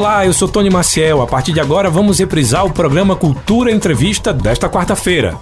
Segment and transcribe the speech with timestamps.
[0.00, 1.20] Olá, eu sou Tony Maciel.
[1.20, 5.36] A partir de agora vamos reprisar o programa Cultura Entrevista desta quarta-feira.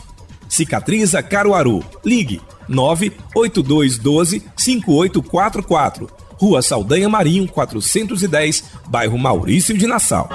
[0.48, 1.84] Cicatriza Caruaru.
[2.04, 6.08] Ligue 98212 5844.
[6.38, 10.28] Rua Saldanha Marinho 410, bairro Maurício de Nassau.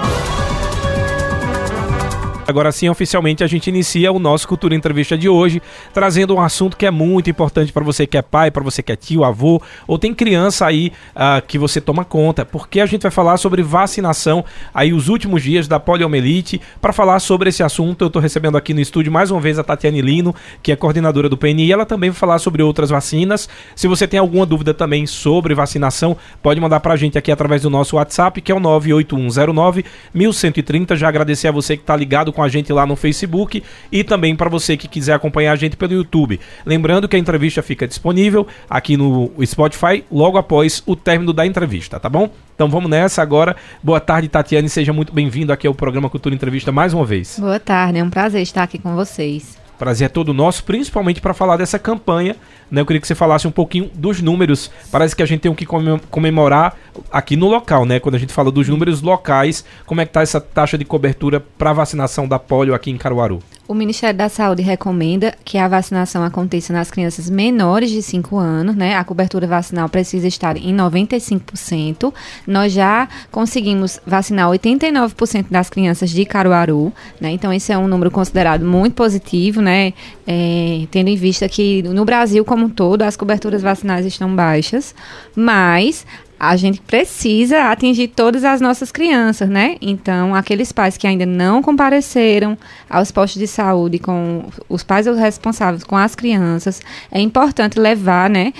[2.46, 5.62] Agora sim, oficialmente a gente inicia o nosso Cultura Entrevista de hoje,
[5.94, 8.90] trazendo um assunto que é muito importante para você que é pai, para você que
[8.90, 13.02] é tio, avô, ou tem criança aí uh, que você toma conta, porque a gente
[13.02, 14.44] vai falar sobre vacinação
[14.74, 16.60] aí os últimos dias da poliomielite.
[16.80, 19.62] Para falar sobre esse assunto, eu estou recebendo aqui no estúdio mais uma vez a
[19.62, 23.48] Tatiane Lino, que é coordenadora do PNI, ela também vai falar sobre outras vacinas.
[23.76, 27.62] Se você tem alguma dúvida também sobre vacinação, pode mandar para a gente aqui através
[27.62, 30.96] do nosso WhatsApp, que é o 98109 1130.
[30.96, 34.34] Já agradecer a você que está ligado com a gente lá no Facebook e também
[34.34, 36.40] para você que quiser acompanhar a gente pelo YouTube.
[36.64, 42.00] Lembrando que a entrevista fica disponível aqui no Spotify logo após o término da entrevista,
[42.00, 42.30] tá bom?
[42.54, 43.56] Então vamos nessa agora.
[43.82, 44.68] Boa tarde, Tatiane.
[44.68, 47.38] Seja muito bem-vindo aqui ao programa Cultura Entrevista mais uma vez.
[47.38, 49.61] Boa tarde, é um prazer estar aqui com vocês.
[49.82, 52.36] Prazer é todo nosso, principalmente para falar dessa campanha.
[52.70, 52.80] Né?
[52.80, 54.70] Eu queria que você falasse um pouquinho dos números.
[54.92, 55.66] Parece que a gente tem o que
[56.08, 56.76] comemorar
[57.10, 57.98] aqui no local, né?
[57.98, 61.40] Quando a gente fala dos números locais, como é que está essa taxa de cobertura
[61.58, 63.40] para vacinação da polio aqui em Caruaru?
[63.72, 68.76] O Ministério da Saúde recomenda que a vacinação aconteça nas crianças menores de 5 anos,
[68.76, 68.96] né?
[68.96, 72.12] A cobertura vacinal precisa estar em 95%.
[72.46, 77.30] Nós já conseguimos vacinar 89% das crianças de Caruaru, né?
[77.30, 79.94] Então esse é um número considerado muito positivo, né?
[80.26, 84.94] É, tendo em vista que no Brasil como um todo as coberturas vacinais estão baixas,
[85.34, 86.04] mas
[86.42, 89.76] a gente precisa atingir todas as nossas crianças, né?
[89.80, 92.58] Então, aqueles pais que ainda não compareceram
[92.90, 96.82] aos postos de saúde com os pais responsáveis com as crianças,
[97.12, 98.52] é importante levar, né?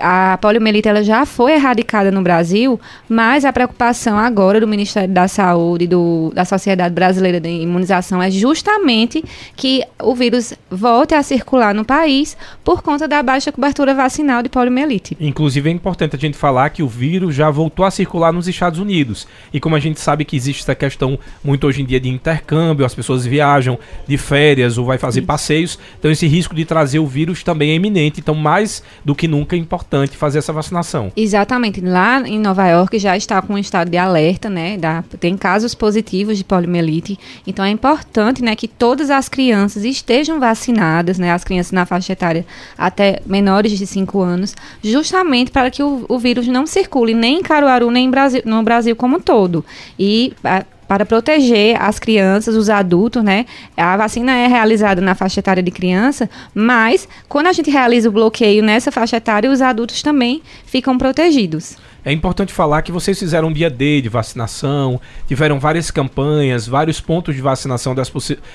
[0.00, 5.26] A poliomielite ela já foi erradicada no Brasil, mas a preocupação agora do Ministério da
[5.28, 9.24] Saúde, do, da Sociedade Brasileira de Imunização, é justamente
[9.56, 14.48] que o vírus volte a circular no país por conta da baixa cobertura vacinal de
[14.48, 15.16] poliomielite.
[15.20, 18.78] Inclusive é importante a gente falar que o vírus já voltou a circular nos Estados
[18.78, 19.26] Unidos.
[19.52, 22.86] E como a gente sabe que existe essa questão muito hoje em dia de intercâmbio,
[22.86, 25.26] as pessoas viajam de férias ou vai fazer Isso.
[25.26, 28.20] passeios, então esse risco de trazer o vírus também é iminente.
[28.20, 31.10] Então, mais do que nunca é importante importante fazer essa vacinação.
[31.16, 31.80] Exatamente.
[31.80, 34.76] Lá em Nova York já está com um estado de alerta, né?
[34.76, 37.18] Da, tem casos positivos de poliomielite.
[37.46, 41.32] Então é importante, né, que todas as crianças estejam vacinadas, né?
[41.32, 42.46] As crianças na faixa etária
[42.76, 47.42] até menores de 5 anos, justamente para que o, o vírus não circule nem em
[47.42, 49.64] Caruaru, nem em Brasil, no Brasil como um todo.
[49.98, 53.44] E a, para proteger as crianças, os adultos, né?
[53.76, 58.12] A vacina é realizada na faixa etária de criança, mas quando a gente realiza o
[58.12, 61.76] bloqueio nessa faixa etária, os adultos também ficam protegidos.
[62.08, 67.02] É importante falar que vocês fizeram um dia D de vacinação, tiveram várias campanhas, vários
[67.02, 68.10] pontos de vacinação das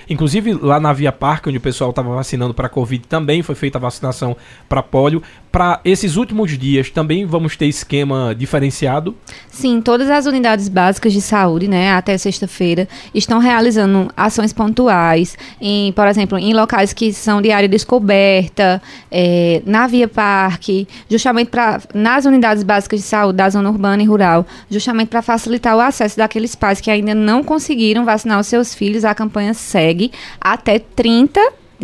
[0.10, 3.78] inclusive lá na Via Parque, onde o pessoal estava vacinando para Covid, também foi feita
[3.78, 4.36] a vacinação
[4.68, 5.22] para polio.
[5.52, 9.16] Para esses últimos dias também vamos ter esquema diferenciado?
[9.50, 15.92] Sim, todas as unidades básicas de saúde, né, até sexta-feira, estão realizando ações pontuais, em,
[15.92, 21.80] por exemplo, em locais que são de área descoberta, é, na Via Parque, justamente para
[21.94, 26.18] nas unidades básicas de saúde da zona urbana e rural, justamente para facilitar o acesso
[26.18, 29.04] daqueles pais que ainda não conseguiram vacinar os seus filhos.
[29.04, 31.40] A campanha segue até 30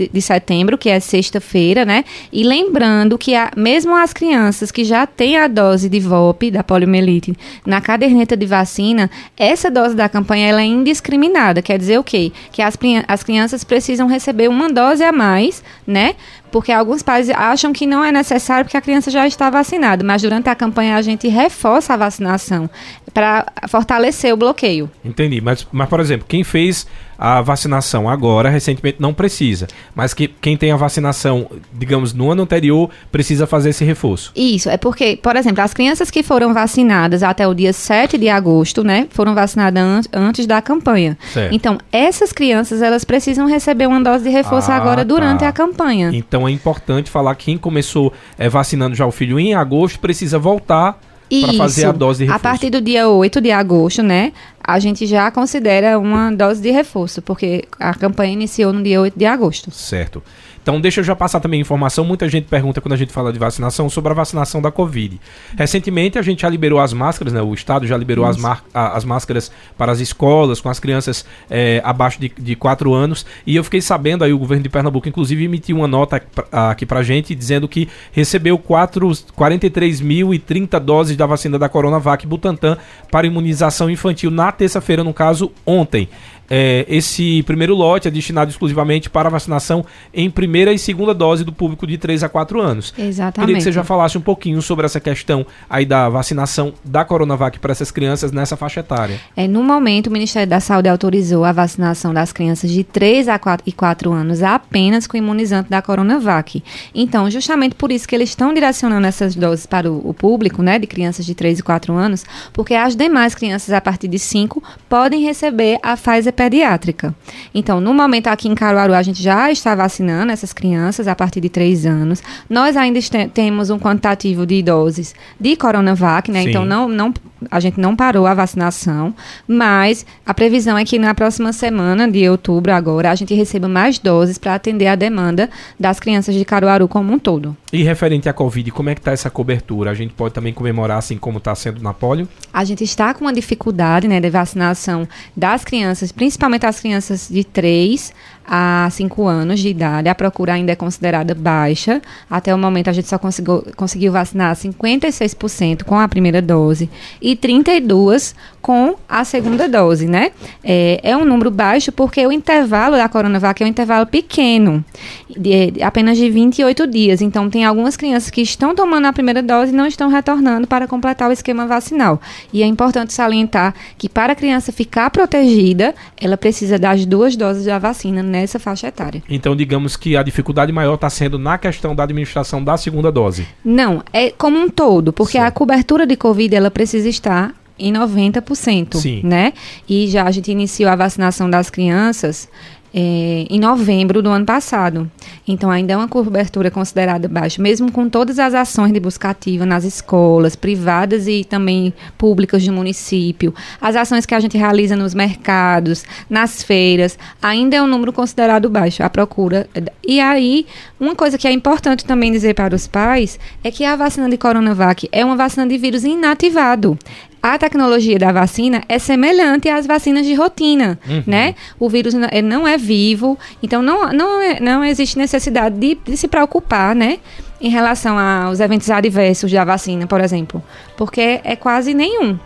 [0.07, 2.06] de, setembro, que é sexta-feira, né?
[2.31, 6.63] E lembrando que a, mesmo as crianças que já têm a dose de VOP, da
[6.63, 7.36] poliomielite,
[7.66, 11.62] na caderneta de vacina, essa dose da campanha ela é indiscriminada.
[11.62, 12.31] Quer dizer o quê?
[12.51, 16.16] Que as, as crianças precisam receber uma dose a mais, né?
[16.51, 20.22] porque alguns pais acham que não é necessário porque a criança já está vacinada, mas
[20.22, 22.69] durante a campanha a gente reforça a vacinação
[23.13, 24.90] para fortalecer o bloqueio.
[25.04, 26.88] Entendi, mas, mas por exemplo, quem fez
[27.19, 32.44] a vacinação agora, recentemente, não precisa, mas que quem tem a vacinação, digamos, no ano
[32.44, 34.31] anterior, precisa fazer esse reforço.
[34.36, 38.30] Isso, é porque, por exemplo, as crianças que foram vacinadas até o dia 7 de
[38.30, 39.83] agosto, né, foram vacinadas
[40.13, 41.18] an antes da campanha.
[41.33, 41.54] Certo.
[41.54, 45.50] Então, essas crianças, elas precisam receber uma dose de reforço ah, agora durante tá.
[45.50, 46.12] a campanha.
[46.13, 50.38] Então, é importante falar que quem começou é, vacinando já o filho em agosto precisa
[50.38, 51.00] voltar
[51.30, 52.48] para fazer a dose de reforço.
[52.48, 54.34] A partir do dia 8 de agosto, né?
[54.64, 59.18] A gente já considera uma dose de reforço, porque a campanha iniciou no dia 8
[59.18, 59.72] de agosto.
[59.72, 60.22] Certo.
[60.62, 62.06] Então, deixa eu já passar também informação.
[62.06, 65.20] Muita gente pergunta quando a gente fala de vacinação sobre a vacinação da Covid.
[65.58, 67.42] Recentemente, a gente já liberou as máscaras, né?
[67.42, 68.38] O Estado já liberou as,
[68.74, 73.26] as máscaras para as escolas, com as crianças é, abaixo de, de 4 anos.
[73.46, 76.22] E eu fiquei sabendo, aí o governo de Pernambuco, inclusive, emitiu uma nota
[76.52, 82.78] aqui pra gente dizendo que recebeu 43.030 doses da vacina da Coronavac Butantan
[83.12, 86.10] para imunização infantil na terça-feira, no caso, ontem
[86.50, 91.54] é, esse primeiro lote é destinado exclusivamente para vacinação em primeira e segunda dose do
[91.54, 92.94] público de 3 a 4 anos.
[92.98, 93.48] Exatamente.
[93.48, 97.60] Queria que você já falasse um pouquinho sobre essa questão aí da vacinação da Coronavac
[97.60, 99.19] para essas crianças nessa faixa etária.
[99.36, 103.38] É, no momento, o Ministério da Saúde autorizou a vacinação das crianças de 3 a
[103.38, 106.63] 4 e 4 anos apenas com o imunizante da Coronavac.
[106.94, 110.80] Então, justamente por isso que eles estão direcionando essas doses para o, o público, né,
[110.80, 114.62] de crianças de 3 e 4 anos, porque as demais crianças a partir de 5
[114.88, 117.13] podem receber a Pfizer pediátrica.
[117.53, 121.41] Então, no momento aqui em Caruaru, a gente já está vacinando essas crianças a partir
[121.41, 122.24] de 3 anos.
[122.50, 122.97] Nós ainda
[123.33, 126.44] temos um quantitativo de doses de Coronavac, né?
[126.44, 126.50] Sim.
[126.50, 127.13] Então, não, não,
[127.50, 129.13] a gente não parou a vacinação,
[129.47, 134.00] mas a previsão é que na próxima semana, de outubro agora, a gente receba mais
[134.00, 135.50] doses para atender a demanda
[135.80, 137.56] das crianças de Caruaru como um todo.
[137.71, 139.91] E referente à Covid, como é que está essa cobertura?
[139.91, 142.27] A gente pode também comemorar assim como está sendo na polio?
[142.51, 147.44] A gente está com uma dificuldade né, de vacinação das crianças, principalmente as crianças de
[147.44, 148.13] 3
[148.50, 152.01] a 5 anos de idade, a procura ainda é considerada baixa.
[152.27, 156.89] Até o momento, a gente só conseguiu, conseguiu vacinar 56% com a primeira dose
[157.21, 160.31] e 32% com a segunda dose, né?
[160.64, 164.84] É, é um número baixo porque o intervalo da Coronavac é um intervalo pequeno,
[165.30, 167.22] de, de apenas de 28 dias.
[167.22, 170.88] Então, tem algumas crianças que estão tomando a primeira dose e não estão retornando para
[170.88, 172.22] completar o esquema vacinal.
[172.52, 177.66] E é importante salientar que para a criança ficar protegida, ela precisa das duas doses
[177.66, 179.24] da vacina nessa faixa etária.
[179.30, 183.48] Então, digamos que a dificuldade maior está sendo na questão da administração da segunda dose.
[183.64, 188.98] Não, é como um todo, porque a cobertura de Covid ela precisa estar em 90%,
[188.98, 189.21] Sim.
[189.24, 189.53] né?
[189.88, 192.50] E já a gente iniciou a vacinação das crianças
[192.93, 195.10] é, em novembro do ano passado.
[195.48, 199.65] Então, ainda é uma cobertura considerada baixa, mesmo com todas as ações de busca ativa
[199.65, 205.13] nas escolas, privadas e também públicas do município, as ações que a gente realiza nos
[205.13, 209.67] mercados, nas feiras, ainda é um número considerado baixo, a procura.
[210.05, 210.65] E aí,
[211.00, 214.38] uma coisa que é importante também dizer para os pais é que a vacina de
[214.38, 216.98] Coronavac é uma vacina de vírus inativado
[217.41, 221.24] a tecnologia da vacina é semelhante às vacinas de rotina, uhum.
[221.25, 221.55] né?
[221.79, 226.27] O vírus não é vivo, então não, não, é, não existe necessidade de, de se
[226.27, 227.19] preocupar, né?
[227.62, 230.63] Em relação aos eventos adversos da vacina, por exemplo,
[230.98, 232.38] porque é quase nenhum.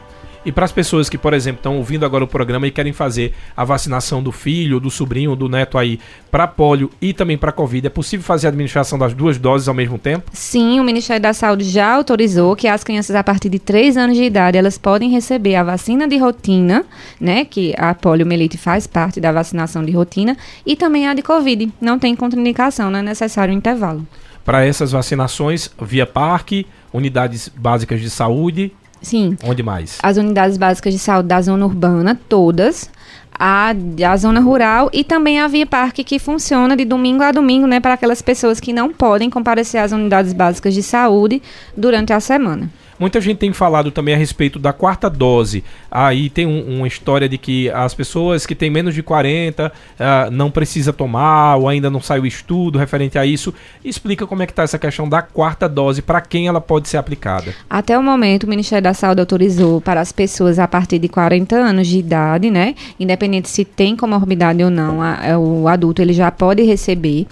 [0.46, 3.34] E para as pessoas que, por exemplo, estão ouvindo agora o programa e querem fazer
[3.56, 7.88] a vacinação do filho, do sobrinho, do neto aí para polio e também para covid,
[7.88, 10.30] é possível fazer a administração das duas doses ao mesmo tempo?
[10.34, 14.18] Sim, o Ministério da Saúde já autorizou que as crianças a partir de 3 anos
[14.18, 16.86] de idade, elas podem receber a vacina de rotina,
[17.20, 20.36] né, que a poliomielite faz parte da vacinação de rotina,
[20.66, 21.72] e também a de covid.
[21.80, 24.06] Não tem contraindicação, não é necessário um intervalo.
[24.44, 28.74] Para essas vacinações, via parque, unidades básicas de saúde,
[29.04, 29.38] Sim.
[29.44, 30.00] Onde mais?
[30.02, 32.90] As unidades básicas de saúde da zona urbana, todas.
[33.38, 33.74] A,
[34.08, 37.80] a zona rural e também a Via Parque, que funciona de domingo a domingo, né,
[37.80, 41.42] para aquelas pessoas que não podem comparecer às unidades básicas de saúde
[41.76, 42.70] durante a semana.
[43.04, 45.62] Muita gente tem falado também a respeito da quarta dose.
[45.92, 49.72] Aí tem um, uma história de que as pessoas que têm menos de 40 uh,
[50.00, 53.54] ah, não precisa tomar, ou ainda não saiu estudo referente a isso.
[53.84, 56.96] Explica como é que está essa questão da quarta dose, para quem ela pode ser
[56.96, 57.54] aplicada.
[57.70, 61.58] Até o momento, o Ministério da Saúde autorizou para as pessoas a partir de 40
[61.58, 62.74] anos de idade, né?
[62.98, 67.28] Independente se tem comorbidade ou não, a, o adulto ele já pode receber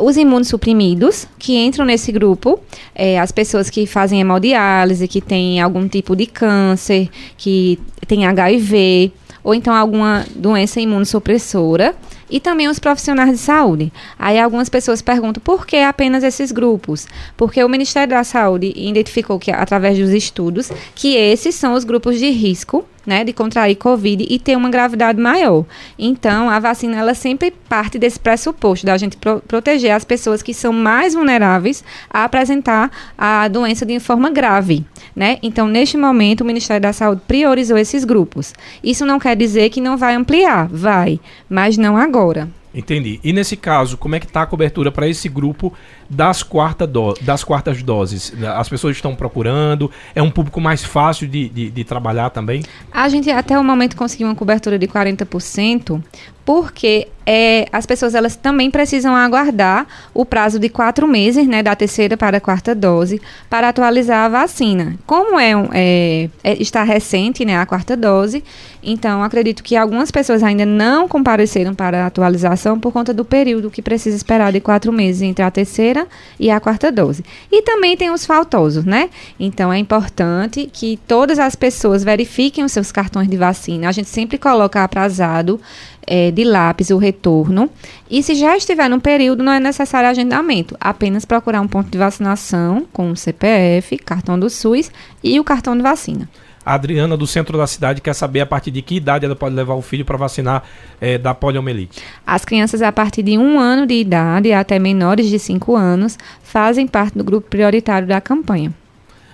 [0.00, 2.60] os imunossuprimidos, que entram nesse grupo,
[2.94, 9.12] é, as pessoas que fazem hemodiálise, que têm algum tipo de câncer, que têm HIV,
[9.42, 11.94] ou então alguma doença imunossupressora,
[12.30, 13.92] e também os profissionais de saúde.
[14.18, 17.06] Aí algumas pessoas perguntam por que apenas esses grupos?
[17.36, 22.18] Porque o Ministério da Saúde identificou que através dos estudos que esses são os grupos
[22.18, 25.64] de risco né, de contrair Covid e ter uma gravidade maior.
[25.98, 30.52] Então, a vacina, ela sempre parte desse pressuposto da gente pro proteger as pessoas que
[30.52, 34.84] são mais vulneráveis a apresentar a doença de forma grave,
[35.16, 35.38] né?
[35.42, 38.52] Então, neste momento, o Ministério da Saúde priorizou esses grupos.
[38.84, 42.48] Isso não quer dizer que não vai ampliar, vai, mas não agora.
[42.74, 43.18] Entendi.
[43.24, 45.72] E nesse caso, como é que está a cobertura para esse grupo
[46.08, 48.32] das, quarta do, das quartas doses?
[48.56, 49.90] As pessoas estão procurando?
[50.14, 52.62] É um público mais fácil de, de, de trabalhar também?
[52.90, 56.02] A gente até o momento conseguiu uma cobertura de 40%,
[56.48, 61.76] porque é, as pessoas elas também precisam aguardar o prazo de quatro meses, né, da
[61.76, 64.94] terceira para a quarta dose, para atualizar a vacina.
[65.06, 68.42] Como é, é, é, está recente, né, a quarta dose,
[68.82, 73.70] então acredito que algumas pessoas ainda não compareceram para a atualização por conta do período
[73.70, 75.97] que precisa esperar de quatro meses entre a terceira
[76.38, 77.24] e a quarta dose.
[77.50, 79.10] E também tem os faltosos, né?
[79.38, 83.88] Então é importante que todas as pessoas verifiquem os seus cartões de vacina.
[83.88, 85.60] A gente sempre coloca aprazado
[86.06, 87.70] é, de lápis o retorno.
[88.10, 90.76] E se já estiver no período, não é necessário agendamento.
[90.80, 94.90] Apenas procurar um ponto de vacinação com o CPF, cartão do SUS
[95.22, 96.28] e o cartão de vacina.
[96.68, 99.54] A Adriana, do centro da cidade, quer saber a partir de que idade ela pode
[99.54, 100.62] levar o filho para vacinar
[101.00, 102.02] é, da poliomielite.
[102.26, 106.86] As crianças a partir de um ano de idade até menores de cinco anos fazem
[106.86, 108.70] parte do grupo prioritário da campanha.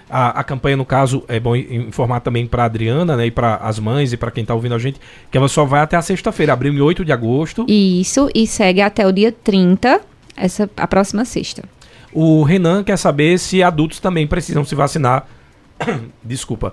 [0.08, 3.80] A, a, campanha, no caso, é bom informar também para Adriana, né, e para as
[3.80, 6.52] mães e para quem está ouvindo a gente, que ela só vai até a sexta-feira,
[6.52, 7.66] abriu em 8 de agosto.
[7.68, 10.00] Isso, e segue até o dia 30,
[10.36, 11.64] essa a próxima sexta.
[12.12, 15.26] O Renan quer saber se adultos também precisam se vacinar.
[16.22, 16.72] Desculpa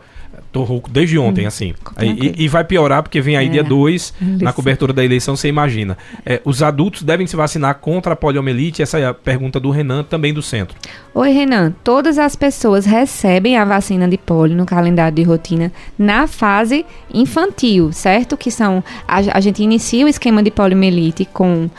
[0.52, 1.74] Tô rouco desde ontem, hum, assim.
[2.02, 5.48] E, e, vai piorar porque vem aí é, dia 2, na cobertura da eleição, você
[5.48, 5.98] imagina.
[6.26, 8.82] É, os adultos devem se vacinar contra a poliomielite?
[8.82, 10.76] Essa é a pergunta do Renan, também do centro.
[11.14, 11.74] Oi, Renan.
[11.84, 17.94] Todas as pessoas recebem a vacina de polio no calendário de rotina na fase infantil,
[17.94, 18.36] certo?
[18.36, 18.84] Que são.
[19.08, 21.70] A, a gente inicia o esquema de poliomielite com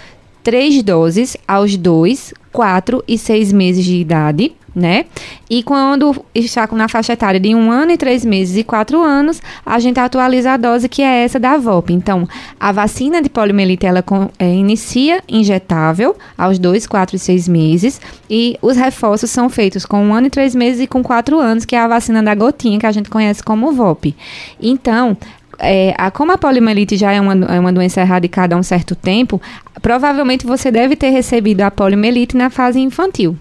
[0.43, 5.07] três doses aos dois, quatro e seis meses de idade né?
[5.49, 9.41] E quando está na faixa etária de um ano e três meses e quatro anos,
[9.65, 11.93] a gente atualiza a dose que é essa da VOP.
[11.93, 12.27] Então,
[12.59, 14.05] a vacina de poliomielite, ela
[14.39, 20.03] é, inicia injetável aos dois, quatro e seis meses e os reforços são feitos com
[20.03, 22.79] um ano e três meses e com quatro anos, que é a vacina da gotinha,
[22.79, 24.15] que a gente conhece como VOP.
[24.61, 25.17] Então,
[25.59, 28.97] é, a, como a poliomielite já é uma, é uma doença erradicada há um certo
[28.97, 29.41] tempo,
[29.81, 33.37] provavelmente você deve ter recebido a poliomielite na fase infantil.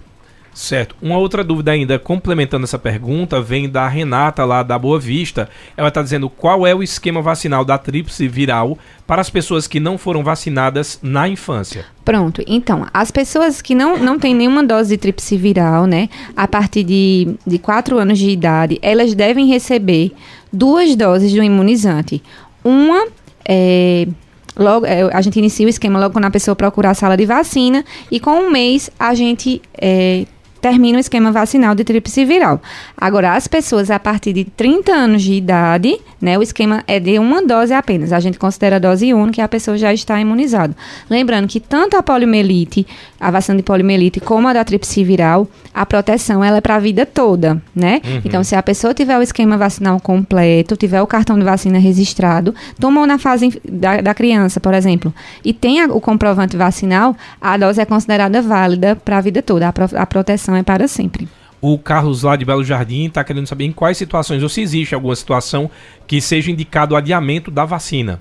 [0.54, 0.94] Certo.
[1.00, 5.48] Uma outra dúvida ainda, complementando essa pergunta, vem da Renata lá da Boa Vista.
[5.76, 9.80] Ela está dizendo qual é o esquema vacinal da tríplice viral para as pessoas que
[9.80, 11.86] não foram vacinadas na infância.
[12.04, 12.42] Pronto.
[12.46, 16.84] Então, as pessoas que não, não têm nenhuma dose de tríplice viral, né, a partir
[16.84, 20.12] de, de 4 anos de idade, elas devem receber
[20.52, 22.22] duas doses do imunizante.
[22.62, 23.06] Uma
[23.44, 24.06] é,
[24.54, 27.24] Logo, é, a gente inicia o esquema logo quando a pessoa procurar a sala de
[27.24, 30.26] vacina e com um mês a gente é,
[30.62, 32.62] termina o esquema vacinal de tríplice viral.
[32.96, 37.18] Agora, as pessoas a partir de 30 anos de idade, né, o esquema é de
[37.18, 38.12] uma dose apenas.
[38.12, 40.74] A gente considera a dose única e a pessoa já está imunizada.
[41.10, 42.86] Lembrando que tanto a poliomielite,
[43.18, 46.78] a vacina de poliomielite, como a da tríplice viral, a proteção ela é para a
[46.78, 48.00] vida toda, né?
[48.04, 48.20] Uhum.
[48.24, 52.54] Então, se a pessoa tiver o esquema vacinal completo, tiver o cartão de vacina registrado,
[52.78, 55.12] tomou na fase da, da criança, por exemplo,
[55.44, 59.66] e tem o comprovante vacinal, a dose é considerada válida para a vida toda.
[59.66, 61.28] A, pro, a proteção é para sempre.
[61.60, 64.94] O Carlos lá de Belo Jardim está querendo saber em quais situações, ou se existe
[64.94, 65.70] alguma situação
[66.06, 68.20] que seja indicado o adiamento da vacina.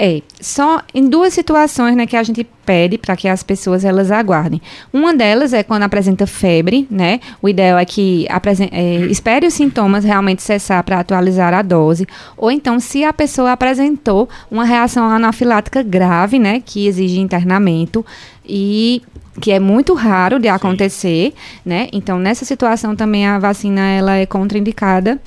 [0.00, 4.12] É, só em duas situações né, que a gente pede para que as pessoas elas
[4.12, 4.62] aguardem.
[4.92, 7.18] Uma delas é quando apresenta febre, né?
[7.42, 8.24] O ideal é que
[8.70, 12.06] é, espere os sintomas realmente cessar para atualizar a dose.
[12.36, 16.62] Ou então, se a pessoa apresentou uma reação anafilática grave, né?
[16.64, 18.06] Que exige internamento
[18.48, 19.02] e
[19.40, 21.60] que é muito raro de acontecer, Sim.
[21.64, 21.88] né?
[21.92, 25.20] Então, nessa situação também a vacina ela é contraindicada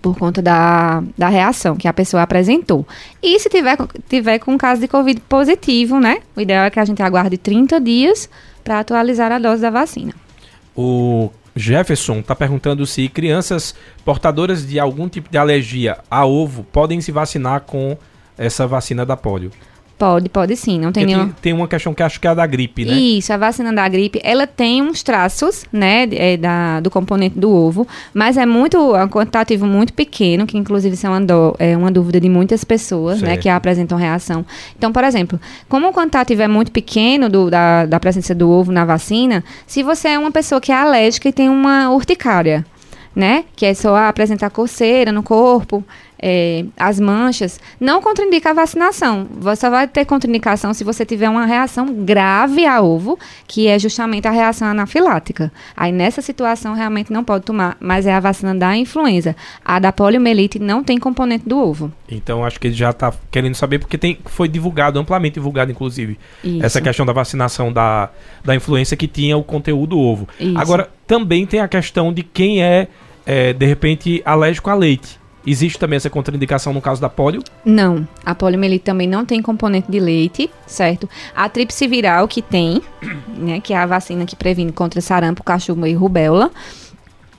[0.00, 2.86] por conta da, da reação que a pessoa apresentou.
[3.22, 3.76] E se tiver,
[4.08, 6.18] tiver com caso de Covid positivo, né?
[6.36, 8.28] O ideal é que a gente aguarde 30 dias
[8.62, 10.12] para atualizar a dose da vacina.
[10.76, 13.74] O Jefferson está perguntando se crianças
[14.04, 17.96] portadoras de algum tipo de alergia a ovo podem se vacinar com
[18.36, 19.52] essa vacina da polio.
[19.96, 21.28] Pode, pode sim, não tem nenhum...
[21.40, 22.92] Tem uma questão que acho que é a da gripe, né?
[22.94, 27.48] Isso, a vacina da gripe, ela tem uns traços, né, é, da, do componente do
[27.48, 31.54] ovo, mas é muito, é um quantitativo muito pequeno, que inclusive isso é uma, do,
[31.60, 33.30] é uma dúvida de muitas pessoas, certo.
[33.30, 34.44] né, que apresentam reação.
[34.76, 38.72] Então, por exemplo, como o quantitativo é muito pequeno do, da, da presença do ovo
[38.72, 42.66] na vacina, se você é uma pessoa que é alérgica e tem uma urticária,
[43.14, 43.44] né?
[43.54, 45.84] Que é só apresentar coceira no corpo,
[46.18, 49.26] é, as manchas, não contraindica a vacinação.
[49.38, 54.26] Você vai ter contraindicação se você tiver uma reação grave a ovo, que é justamente
[54.26, 55.52] a reação anafilática.
[55.76, 59.36] Aí nessa situação realmente não pode tomar, mas é a vacina da influenza.
[59.64, 61.92] A da poliomielite não tem componente do ovo.
[62.08, 66.18] Então acho que ele já está querendo saber porque tem, foi divulgado, amplamente divulgado inclusive,
[66.42, 66.64] Isso.
[66.64, 68.10] essa questão da vacinação da,
[68.44, 70.28] da influenza que tinha o conteúdo ovo.
[70.38, 70.58] Isso.
[70.58, 72.88] Agora, também tem a questão de quem é,
[73.26, 75.23] é de repente alérgico a leite.
[75.46, 77.42] Existe também essa contraindicação no caso da polio?
[77.64, 81.08] Não, a poliomielite também não tem componente de leite, certo?
[81.34, 82.80] A tríplice viral que tem,
[83.36, 86.50] né, que é a vacina que previne contra sarampo, cachumba e rubéola.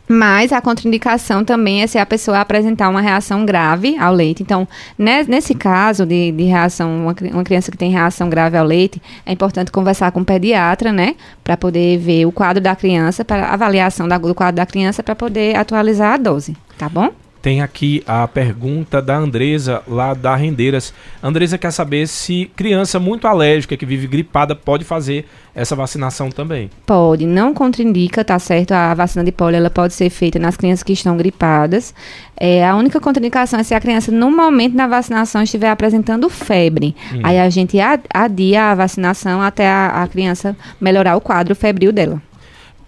[0.07, 4.43] Mas a contraindicação também é se a pessoa apresentar uma reação grave ao leite.
[4.43, 9.31] Então, nesse caso de, de reação, uma, criança que tem reação grave ao leite, é
[9.31, 11.15] importante conversar com o pediatra, né?
[11.43, 15.55] Para poder ver o quadro da criança, para avaliação do quadro da criança, para poder
[15.55, 17.11] atualizar a dose, tá bom?
[17.45, 20.91] Tem aqui a pergunta da Andresa, lá da Rendeiras.
[21.21, 26.71] Andresa quer saber se criança muito alérgica, que vive gripada, pode fazer essa vacinação também.
[26.87, 28.71] Pode, não contraindica, tá certo?
[28.71, 31.93] A vacina de polio ela pode ser feita nas crianças que estão gripadas.
[32.35, 36.95] É, a única contraindicação é se a criança, no momento da vacinação, estiver apresentando febre.
[37.13, 37.19] Hum.
[37.21, 37.77] Aí a gente
[38.11, 42.19] adia a vacinação até a, a criança melhorar o quadro febril dela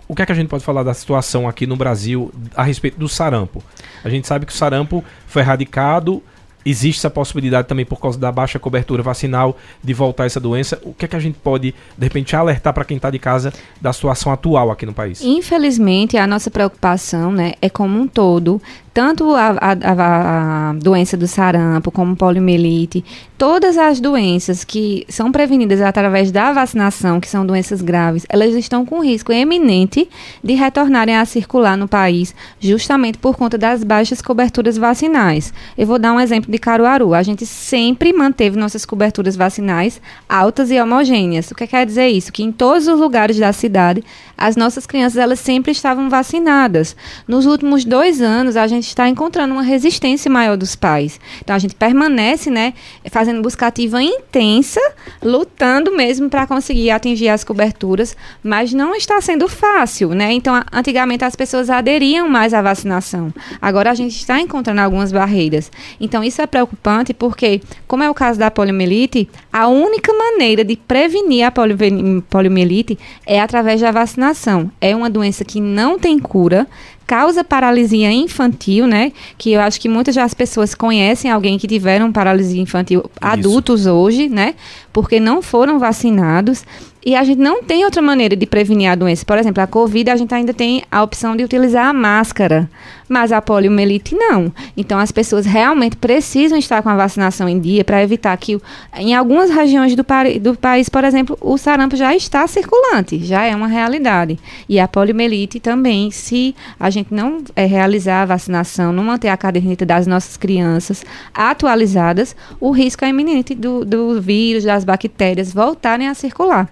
[0.08, 2.98] o que é que a gente pode falar da situação aqui no Brasil a respeito
[2.98, 3.64] do sarampo?
[4.04, 6.24] A gente sabe que o sarampo foi erradicado,
[6.70, 10.80] existe essa possibilidade também por causa da baixa cobertura vacinal de voltar essa doença.
[10.84, 13.54] O que é que a gente pode, de repente, alertar para quem está de casa
[13.82, 15.22] da situação atual aqui no país?
[15.22, 18.62] Infelizmente, a nossa preocupação né, é como um todo
[18.98, 23.06] tanto a, a, a, doença do sarampo como poliomielite,
[23.38, 28.84] todas as doenças que são prevenidas através da vacinação, que são doenças graves, elas estão
[28.84, 30.10] com risco eminente
[30.44, 35.54] de retornarem a circular no país, justamente por conta das baixas coberturas vacinais.
[35.78, 37.14] Eu vou dar um exemplo de Caruaru.
[37.14, 41.52] A gente sempre manteve nossas coberturas vacinais altas e homogêneas.
[41.52, 42.34] O que quer dizer isso?
[42.34, 44.04] Que em todos os lugares da cidade,
[44.36, 46.96] as nossas crianças elas sempre estavam vacinadas.
[47.28, 51.20] Nos últimos dois anos, a gente está encontrando uma resistência maior dos pais.
[51.42, 52.74] Então a gente permanece, né,
[53.10, 54.82] fazendo busca ativa intensa,
[55.22, 60.32] lutando mesmo para conseguir atingir as coberturas, mas não está sendo fácil, né?
[60.34, 63.34] Então antigamente as pessoas aderiam mais à vacinação.
[63.62, 65.72] Agora a gente está encontrando algumas barreiras.
[66.00, 70.76] Então isso é preocupante porque, como é o caso da poliomielite, a única maneira de
[70.76, 74.72] prevenir a poliomielite é através da vacinação.
[74.80, 76.68] É uma doença que não tem cura,
[77.08, 79.14] causa paralisia infantil, né?
[79.38, 83.10] Que eu acho que muitas das pessoas conhecem alguém que tiveram paralisia infantil, Isso.
[83.22, 84.56] adultos hoje, né?
[84.98, 86.66] Porque não foram vacinados.
[87.08, 89.24] E a gente não tem outra maneira de prevenir a doença.
[89.24, 92.70] Por exemplo, a Covid, a gente ainda tem a opção de utilizar a máscara,
[93.08, 94.52] mas a poliomielite não.
[94.76, 98.60] Então, as pessoas realmente precisam estar com a vacinação em dia para evitar que,
[98.98, 100.06] em algumas regiões do,
[100.42, 104.38] do, país, por exemplo, o sarampo já está circulante, já é uma realidade.
[104.68, 109.38] E a poliomielite também, se a gente não é, realizar a vacinação, não manter a
[109.38, 116.08] caderneta das nossas crianças atualizadas, o risco é iminente do, do vírus, das bactérias voltarem
[116.08, 116.68] a circular.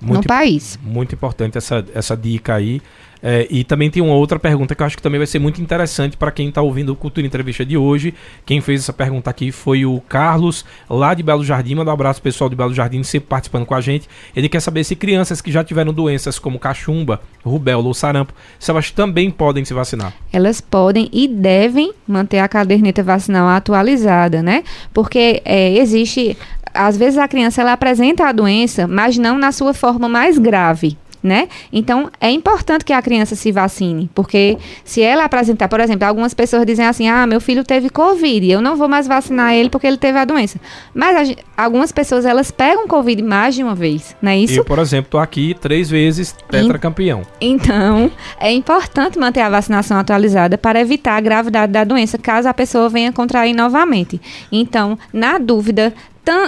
[0.00, 0.78] muito, no país.
[0.82, 2.82] Muito importante essa, essa dica aí.
[3.26, 5.58] É, e também tem uma outra pergunta que eu acho que também vai ser muito
[5.58, 8.12] interessante para quem está ouvindo o Cultura Entrevista de hoje.
[8.44, 11.74] Quem fez essa pergunta aqui foi o Carlos, lá de Belo Jardim.
[11.74, 14.06] Manda um abraço pessoal de Belo Jardim, sempre participando com a gente.
[14.36, 18.70] Ele quer saber se crianças que já tiveram doenças como cachumba, rubéola ou sarampo, se
[18.70, 20.12] elas também podem se vacinar.
[20.30, 24.64] Elas podem e devem manter a caderneta vacinal atualizada, né?
[24.92, 26.36] Porque é, existe
[26.74, 30.98] às vezes a criança ela apresenta a doença, mas não na sua forma mais grave
[31.24, 31.48] né?
[31.72, 36.34] Então, é importante que a criança se vacine, porque se ela apresentar, por exemplo, algumas
[36.34, 39.86] pessoas dizem assim: "Ah, meu filho teve COVID, eu não vou mais vacinar ele porque
[39.86, 40.60] ele teve a doença".
[40.94, 44.60] Mas a, algumas pessoas elas pegam COVID mais de uma vez, não é isso?
[44.60, 47.22] Eu, por exemplo, tô aqui três vezes tetracampeão.
[47.40, 52.54] Então, é importante manter a vacinação atualizada para evitar a gravidade da doença caso a
[52.54, 54.20] pessoa venha contrair novamente.
[54.52, 55.94] Então, na dúvida,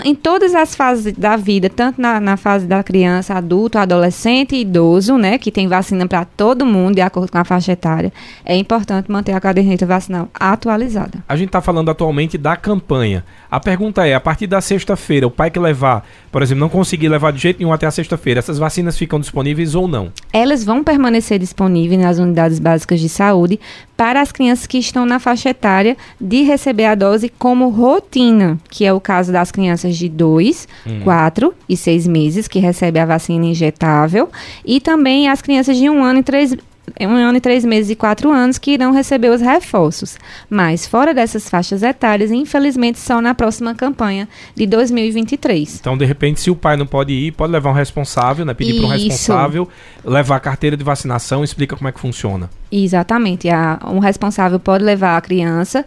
[0.04, 4.60] em todas as fases da vida, tanto na, na, fase da criança, adulto, adolescente e
[4.60, 8.12] idoso, né, que tem vacina para todo mundo de acordo com a faixa etária,
[8.44, 11.18] é importante manter a caderneta vacinal atualizada.
[11.28, 13.24] A gente está falando atualmente da campanha.
[13.50, 17.08] A pergunta é, a partir da sexta-feira, o pai que levar, por exemplo, não conseguir
[17.08, 20.10] levar de jeito nenhum até a sexta-feira, essas vacinas ficam disponíveis ou não?
[20.32, 23.60] Elas vão permanecer disponíveis nas unidades básicas de saúde
[23.96, 28.84] para as crianças que estão na faixa etária de receber a dose como rotina, que
[28.84, 30.68] é o caso das crianças de 2,
[31.02, 31.52] 4 hum.
[31.68, 34.28] e 6 meses, que recebem a vacina injetável,
[34.64, 36.56] e também as crianças de 1 um ano e 3
[37.00, 40.16] um ano e três meses e quatro anos que irão receber os reforços.
[40.48, 45.78] Mas fora dessas faixas etárias, infelizmente, só na próxima campanha de 2023.
[45.80, 48.54] Então, de repente, se o pai não pode ir, pode levar um responsável, né?
[48.54, 49.68] Pedir para um responsável
[50.04, 52.48] levar a carteira de vacinação, explica como é que funciona.
[52.70, 53.48] Exatamente.
[53.48, 55.84] A, um responsável pode levar a criança,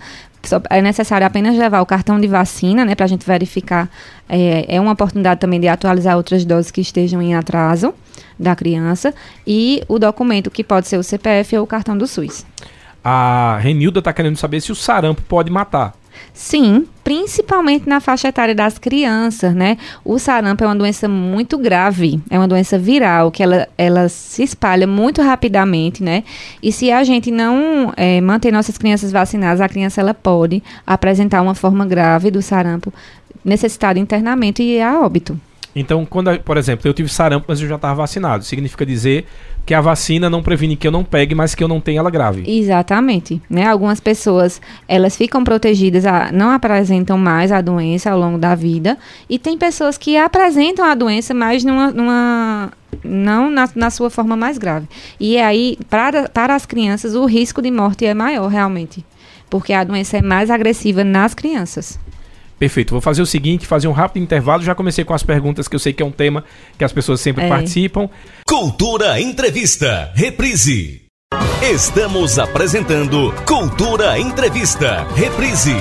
[0.69, 3.89] é necessário apenas levar o cartão de vacina, né, para a gente verificar.
[4.27, 7.93] É, é uma oportunidade também de atualizar outras doses que estejam em atraso
[8.37, 9.13] da criança
[9.45, 12.45] e o documento que pode ser o CPF ou o cartão do SUS.
[13.03, 15.93] A Renilda está querendo saber se o sarampo pode matar.
[16.33, 19.77] Sim, principalmente na faixa etária das crianças, né?
[20.05, 24.43] O sarampo é uma doença muito grave, é uma doença viral que ela, ela se
[24.43, 26.23] espalha muito rapidamente, né?
[26.63, 31.41] E se a gente não é, manter nossas crianças vacinadas, a criança ela pode apresentar
[31.41, 32.93] uma forma grave do sarampo,
[33.43, 35.39] necessitar de internamento e a óbito.
[35.75, 39.25] Então, quando, por exemplo, eu tive sarampo, mas eu já estava vacinado, significa dizer
[39.65, 42.09] que a vacina não previne que eu não pegue, mas que eu não tenha ela
[42.09, 42.43] grave.
[42.47, 43.39] Exatamente.
[43.47, 43.67] Né?
[43.67, 48.97] Algumas pessoas, elas ficam protegidas, a, não apresentam mais a doença ao longo da vida,
[49.29, 52.71] e tem pessoas que apresentam a doença, mas numa, numa
[53.03, 54.87] não na, na, sua forma mais grave.
[55.19, 59.05] E aí, para, para as crianças, o risco de morte é maior, realmente.
[59.49, 61.99] Porque a doença é mais agressiva nas crianças.
[62.59, 62.91] Perfeito.
[62.91, 64.61] Vou fazer o seguinte, fazer um rápido intervalo.
[64.61, 66.43] Já comecei com as perguntas que eu sei que é um tema
[66.77, 67.47] que as pessoas sempre é.
[67.47, 68.09] participam.
[68.45, 71.05] Cultura Entrevista, reprise.
[71.61, 75.75] Estamos apresentando Cultura Entrevista, reprise.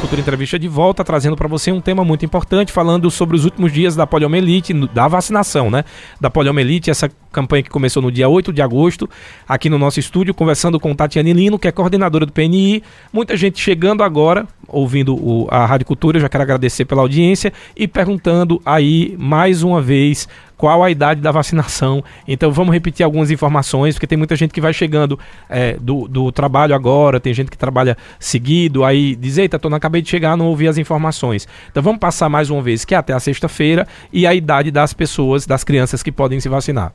[0.00, 3.72] Cultura Entrevista de volta, trazendo para você um tema muito importante, falando sobre os últimos
[3.72, 5.84] dias da poliomielite, da vacinação, né?
[6.20, 9.08] Da poliomielite, essa campanha que começou no dia 8 de agosto,
[9.48, 12.82] aqui no nosso estúdio, conversando com Tatiane Lino, que é coordenadora do PNI.
[13.12, 17.52] Muita gente chegando agora, ouvindo o, a Rádio Cultura, eu já quero agradecer pela audiência
[17.76, 20.28] e perguntando aí mais uma vez
[20.62, 22.04] qual a idade da vacinação.
[22.26, 25.18] Então vamos repetir algumas informações, porque tem muita gente que vai chegando
[25.48, 29.76] é, do, do trabalho agora, tem gente que trabalha seguido, aí diz, eita, tô, não
[29.76, 31.48] acabei de chegar, não ouvi as informações.
[31.68, 34.94] Então vamos passar mais uma vez, que é até a sexta-feira, e a idade das
[34.94, 36.92] pessoas, das crianças que podem se vacinar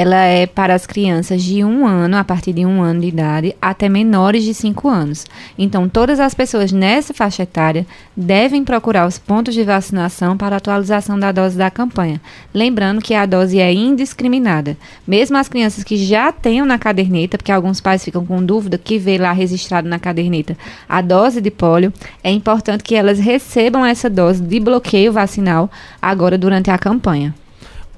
[0.00, 3.54] ela é para as crianças de um ano, a partir de um ano de idade,
[3.60, 5.26] até menores de cinco anos.
[5.58, 7.86] Então, todas as pessoas nessa faixa etária
[8.16, 12.18] devem procurar os pontos de vacinação para atualização da dose da campanha.
[12.54, 14.74] Lembrando que a dose é indiscriminada.
[15.06, 18.96] Mesmo as crianças que já tenham na caderneta, porque alguns pais ficam com dúvida que
[18.96, 20.56] vê lá registrado na caderneta
[20.88, 21.92] a dose de pólio,
[22.24, 27.34] é importante que elas recebam essa dose de bloqueio vacinal agora durante a campanha.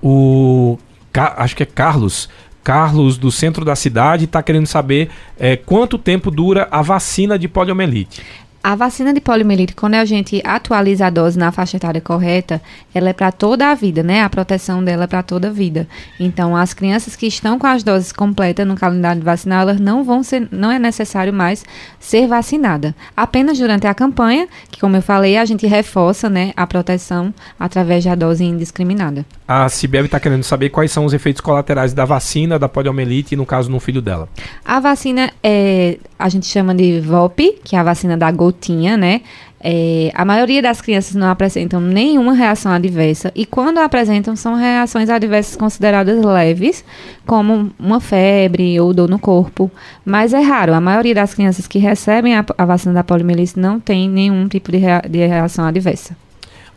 [0.03, 0.77] O
[1.15, 2.29] acho que é Carlos,
[2.63, 7.49] Carlos do centro da cidade está querendo saber é, quanto tempo dura a vacina de
[7.49, 8.23] poliomielite.
[8.65, 12.63] A vacina de poliomielite, quando a gente atualiza a dose na faixa etária correta,
[12.95, 14.23] ela é para toda a vida, né?
[14.23, 15.89] A proteção dela é para toda a vida.
[16.21, 20.23] Então, as crianças que estão com as doses completas no calendário vacinal, elas não vão
[20.23, 21.65] ser, não é necessário mais
[21.99, 22.95] ser vacinada.
[23.17, 28.05] Apenas durante a campanha, que como eu falei, a gente reforça, né, a proteção através
[28.05, 29.27] da dose indiscriminada.
[29.49, 33.45] A Cibele está querendo saber quais são os efeitos colaterais da vacina da poliomielite, no
[33.45, 34.29] caso no filho dela.
[34.65, 38.97] A vacina é, a gente chama de VOP, que é a vacina da gota gotinha,
[38.97, 39.23] né?
[39.65, 45.09] É, a maioria das crianças não apresentam nenhuma reação adversa e quando apresentam são reações
[45.09, 46.85] adversas consideradas leves,
[47.25, 49.71] como uma febre ou dor no corpo,
[50.05, 50.75] mas é raro.
[50.75, 54.73] A maioria das crianças que recebem a, a vacina da poliomielite não tem nenhum tipo
[54.73, 56.17] de, rea, de reação adversa.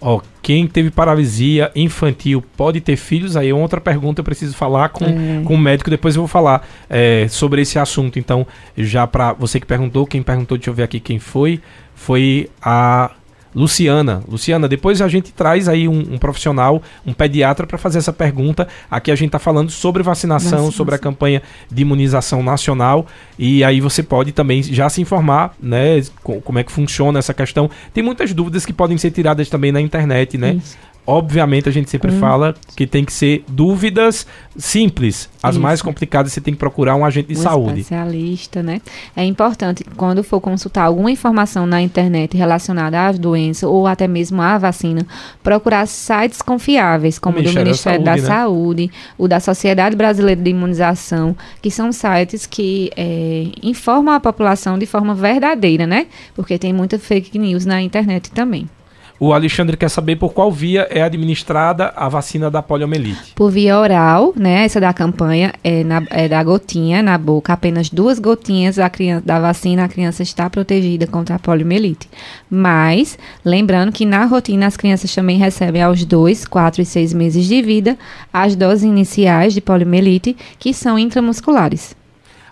[0.01, 3.35] Ó, quem teve paralisia infantil pode ter filhos?
[3.35, 5.41] Aí é outra pergunta, eu preciso falar com, é.
[5.43, 8.19] com o médico, depois eu vou falar é, sobre esse assunto.
[8.19, 8.45] Então,
[8.77, 11.61] já para você que perguntou, quem perguntou, deixa eu ver aqui quem foi,
[11.95, 13.11] foi a
[13.55, 14.21] Luciana.
[14.27, 18.67] Luciana, depois a gente traz aí um, um profissional, um pediatra, para fazer essa pergunta.
[18.91, 21.41] Aqui a gente está falando sobre vacinação, vacinação, sobre a campanha
[21.71, 23.07] de imunização nacional.
[23.39, 26.01] E aí você pode também já se informar, né?
[26.21, 27.69] Como é que funciona essa questão.
[27.93, 30.53] Tem muitas dúvidas que podem ser tiradas também na internet, né?
[30.53, 30.77] Isso.
[31.07, 32.19] Obviamente a gente sempre hum.
[32.19, 34.25] fala que tem que ser dúvidas
[34.57, 35.29] simples.
[35.41, 35.61] As Isso.
[35.61, 37.81] mais complicadas você tem que procurar um agente de um saúde.
[37.81, 38.81] especialista, né?
[39.15, 44.41] É importante quando for consultar alguma informação na internet relacionada às doenças ou até mesmo
[44.41, 45.05] à vacina,
[45.43, 48.35] procurar sites confiáveis, como o do Ministério da, Saúde, da né?
[48.35, 54.79] Saúde, o da Sociedade Brasileira de Imunização, que são sites que é, informam a população
[54.79, 56.07] de forma verdadeira, né?
[56.35, 58.67] Porque tem muita fake news na internet também.
[59.17, 63.33] O Alexandre quer saber por qual via é administrada a vacina da poliomielite.
[63.33, 64.65] Por via oral, né?
[64.65, 69.39] Essa da campanha é, na, é da gotinha na boca, apenas duas gotinhas criança, da
[69.39, 72.09] vacina, a criança está protegida contra a poliomielite.
[72.49, 77.45] Mas, lembrando que na rotina as crianças também recebem aos 2, 4 e 6 meses
[77.45, 77.97] de vida
[78.33, 81.95] as doses iniciais de poliomielite, que são intramusculares.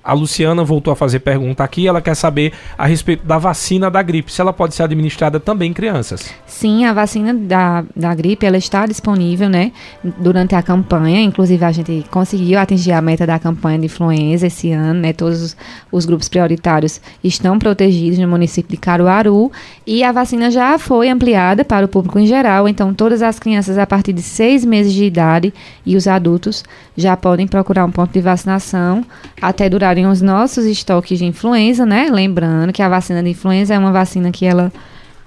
[0.04, 4.02] A Luciana voltou a fazer pergunta aqui, ela quer saber a respeito da vacina da
[4.02, 6.30] gripe, se ela pode ser administrada também em crianças.
[6.46, 9.72] Sim, a vacina da, da gripe, ela está disponível, né,
[10.04, 14.74] durante a campanha, inclusive a gente conseguiu atingir a meta da campanha de influenza esse
[14.74, 15.58] ano, né, todos os,
[15.90, 19.52] os grupos prioritários estão protegidos no município de Caruaru.
[19.88, 23.78] E a vacina já foi ampliada para o público em geral, então todas as crianças
[23.78, 25.54] a partir de seis meses de idade
[25.86, 26.64] e os adultos
[26.96, 29.06] já podem procurar um ponto de vacinação
[29.42, 32.10] até durar comprarem os nossos estoques de influenza, né?
[32.12, 34.72] Lembrando que a vacina de influenza é uma vacina que ela,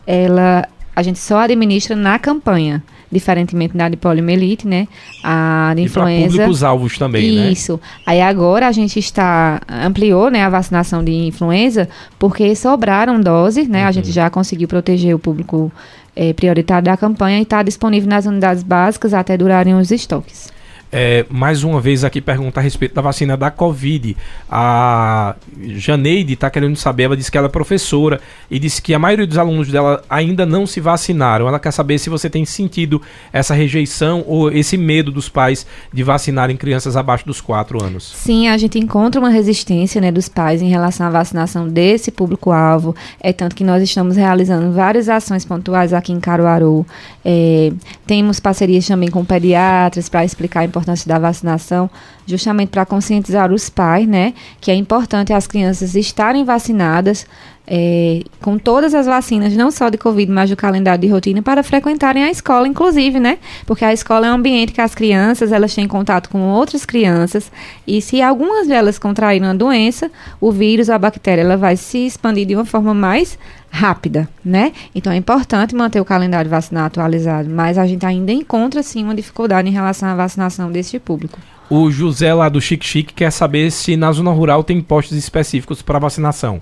[0.06, 4.88] ela a gente só administra na campanha, diferentemente da de poliomielite, né?
[5.22, 6.26] A de influenza.
[6.26, 7.36] E públicos alvos também, isso.
[7.36, 7.52] né?
[7.52, 7.80] Isso.
[8.04, 13.82] Aí agora a gente está ampliou, né, a vacinação de influenza porque sobraram doses, né?
[13.82, 13.88] Uhum.
[13.88, 15.70] A gente já conseguiu proteger o público
[16.14, 20.55] é, prioritário da campanha e está disponível nas unidades básicas até durarem os estoques.
[20.98, 24.16] É, mais uma vez aqui pergunta a respeito da vacina da Covid.
[24.48, 28.18] A Janeide está querendo saber, ela disse que ela é professora
[28.50, 31.46] e disse que a maioria dos alunos dela ainda não se vacinaram.
[31.46, 36.02] Ela quer saber se você tem sentido essa rejeição ou esse medo dos pais de
[36.02, 38.14] vacinarem crianças abaixo dos 4 anos.
[38.16, 42.96] Sim, a gente encontra uma resistência né, dos pais em relação à vacinação desse público-alvo.
[43.20, 46.86] É tanto que nós estamos realizando várias ações pontuais aqui em Caruaru.
[47.22, 47.70] É,
[48.06, 51.90] temos parcerias também com pediatras para explicar a importância da vacinação,
[52.26, 57.26] justamente para conscientizar os pais, né, que é importante as crianças estarem vacinadas
[57.66, 61.62] é, com todas as vacinas, não só de Covid, mas do calendário de rotina, para
[61.62, 63.38] frequentarem a escola, inclusive, né?
[63.66, 67.50] Porque a escola é um ambiente que as crianças, elas têm contato com outras crianças,
[67.86, 72.46] e se algumas delas contraírem a doença, o vírus, a bactéria, ela vai se expandir
[72.46, 74.72] de uma forma mais rápida, né?
[74.94, 79.14] Então é importante manter o calendário vacinal atualizado, mas a gente ainda encontra sim uma
[79.14, 81.38] dificuldade em relação à vacinação deste público.
[81.68, 85.82] O José lá do Chique Chique quer saber se na zona rural tem postos específicos
[85.82, 86.60] para vacinação.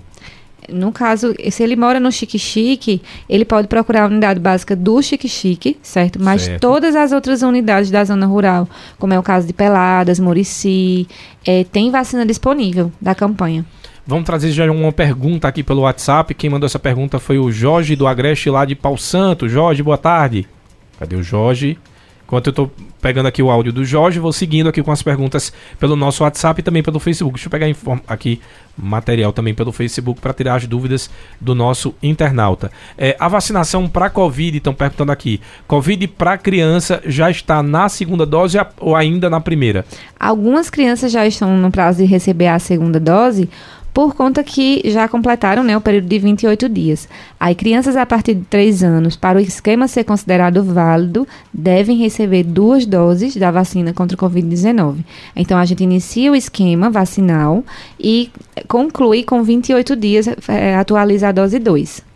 [0.69, 5.01] No caso, se ele mora no Chique Chique, ele pode procurar a unidade básica do
[5.01, 6.21] Chique Chique, certo?
[6.21, 6.61] Mas certo.
[6.61, 11.07] todas as outras unidades da zona rural, como é o caso de Peladas, Murici,
[11.45, 13.65] é, tem vacina disponível da campanha.
[14.07, 16.33] Vamos trazer já uma pergunta aqui pelo WhatsApp.
[16.35, 19.49] Quem mandou essa pergunta foi o Jorge do Agreste lá de Pau Santo.
[19.49, 20.47] Jorge, boa tarde.
[20.99, 21.77] Cadê o Jorge?
[22.25, 25.53] Enquanto eu estou pegando aqui o áudio do Jorge, vou seguindo aqui com as perguntas
[25.79, 27.35] pelo nosso WhatsApp e também pelo Facebook.
[27.35, 27.67] Deixa eu pegar
[28.07, 28.41] aqui
[28.75, 31.09] material também pelo Facebook para tirar as dúvidas
[31.39, 32.71] do nosso internauta.
[32.97, 35.39] É, a vacinação para Covid, estão perguntando aqui.
[35.67, 39.85] Covid para criança já está na segunda dose ou ainda na primeira?
[40.19, 43.47] Algumas crianças já estão no prazo de receber a segunda dose
[43.95, 47.07] por conta que já completaram né, o período de 28 dias.
[47.39, 52.43] Aí, crianças a partir de 3 anos, para o esquema ser considerado válido, devem receber
[52.43, 54.97] duas doses da vacina contra o Covid-19.
[55.33, 57.63] Então, a gente inicia o esquema vacinal
[57.97, 58.29] e
[58.67, 62.14] conclui com 28 dias, é, atualiza a dose 2.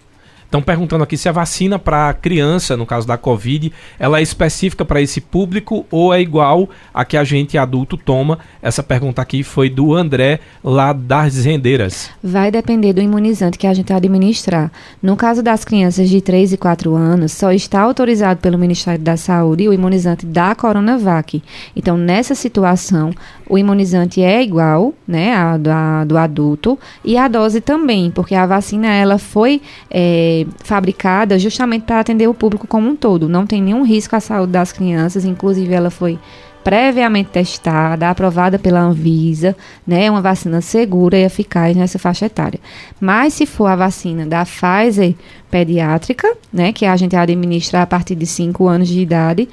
[0.49, 4.83] Estão perguntando aqui se a vacina para criança, no caso da Covid, ela é específica
[4.83, 8.39] para esse público ou é igual a que a gente adulto toma?
[8.59, 12.09] Essa pergunta aqui foi do André, lá das Rendeiras.
[12.23, 14.71] Vai depender do imunizante que a gente administrar.
[15.03, 19.17] No caso das crianças de 3 e 4 anos, só está autorizado pelo Ministério da
[19.17, 21.43] Saúde o imunizante da Coronavac.
[21.75, 23.12] Então, nessa situação,
[23.47, 25.59] o imunizante é igual, né, a,
[25.99, 31.84] a do adulto e a dose também, porque a vacina ela foi é, fabricada justamente
[31.84, 33.30] para atender o público como um todo.
[33.30, 36.19] Não tem nenhum risco à saúde das crianças, inclusive ela foi
[36.63, 39.56] previamente testada, aprovada pela Anvisa,
[39.88, 40.06] né?
[40.06, 42.60] É uma vacina segura e eficaz nessa faixa etária.
[42.99, 45.15] Mas se for a vacina da Pfizer
[45.49, 49.49] pediátrica, né, que a gente administra a partir de 5 anos de idade,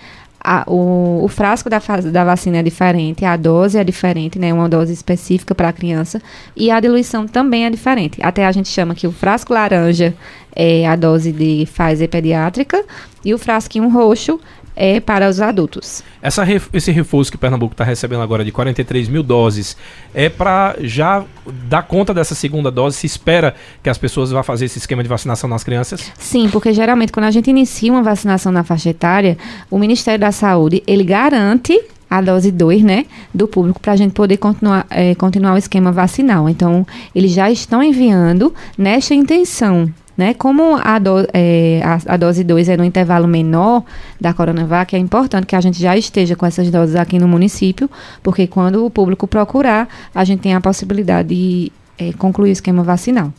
[0.49, 1.83] a, o, o, frasco da,
[2.13, 4.55] da, vacina é diferente, a dose é diferente, né?
[4.55, 6.23] Uma dose específica para a criança.
[6.55, 8.21] E a diluição também é diferente.
[8.23, 10.15] Até a gente chama que o frasco laranja
[10.55, 12.85] é a dose de Pfizer pediátrica
[13.25, 14.39] e o frasquinho roxo
[14.77, 16.05] é para os adultos.
[16.21, 19.77] Essa, esse reforço que Pernambuco está recebendo agora de 43 mil doses
[20.15, 21.25] é para já
[21.69, 22.97] dar conta dessa segunda dose?
[22.97, 26.13] Se espera que as pessoas vão fazer esse esquema de vacinação nas crianças?
[26.19, 29.39] Sim, porque geralmente quando a gente inicia uma vacinação na faixa etária,
[29.71, 34.13] o Ministério da Saúde ele garante a dose 2, né, do público para a gente
[34.13, 36.49] poder continuar, é, continuar o esquema vacinal.
[36.49, 40.35] Então, eles já estão enviando nesta intenção né?
[40.35, 43.83] Como a, do, é, a, a dose 2 é no intervalo menor
[44.21, 47.91] da Coronavac, é importante que a gente já esteja com essas doses aqui no município,
[48.23, 52.83] porque quando o público procurar, a gente tem a possibilidade de é, concluir o esquema
[52.83, 53.33] vacinal.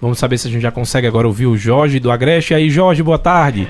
[0.00, 2.52] Vamos saber se a gente já consegue agora ouvir o Jorge do Agreste.
[2.52, 3.66] E aí, Jorge, boa tarde.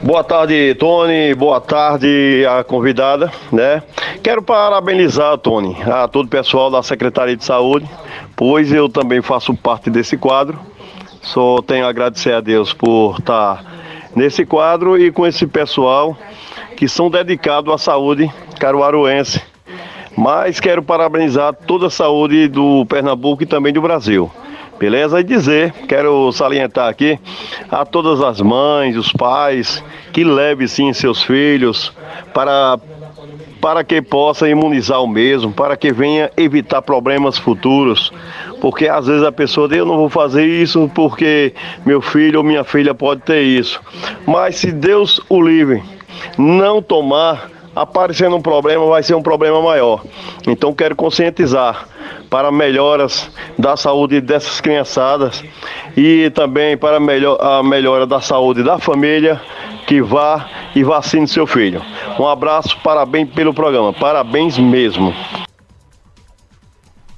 [0.00, 1.34] Boa tarde, Tony.
[1.34, 3.82] Boa tarde, a convidada, né?
[4.22, 7.84] Quero parabenizar, Tony, a todo o pessoal da Secretaria de Saúde,
[8.36, 10.56] pois eu também faço parte desse quadro
[11.26, 13.64] só tenho a agradecer a Deus por estar
[14.14, 16.16] nesse quadro e com esse pessoal
[16.76, 19.42] que são dedicados à saúde caruaruense.
[20.16, 24.30] Mas quero parabenizar toda a saúde do Pernambuco e também do Brasil.
[24.78, 25.20] Beleza?
[25.20, 27.18] E dizer, quero salientar aqui
[27.70, 31.92] a todas as mães, os pais, que leve sim seus filhos
[32.32, 32.78] para
[33.60, 38.12] para que possa imunizar o mesmo, para que venha evitar problemas futuros.
[38.60, 42.44] Porque às vezes a pessoa diz, eu não vou fazer isso porque meu filho ou
[42.44, 43.80] minha filha pode ter isso.
[44.26, 45.82] Mas se Deus o livre,
[46.38, 50.02] não tomar, aparecendo um problema, vai ser um problema maior.
[50.46, 51.86] Então quero conscientizar
[52.30, 55.44] para melhoras da saúde dessas criançadas
[55.96, 59.40] e também para melhor, a melhora da saúde da família
[59.86, 61.82] que vá e vacine seu filho.
[62.18, 65.14] Um abraço, parabéns pelo programa, parabéns mesmo.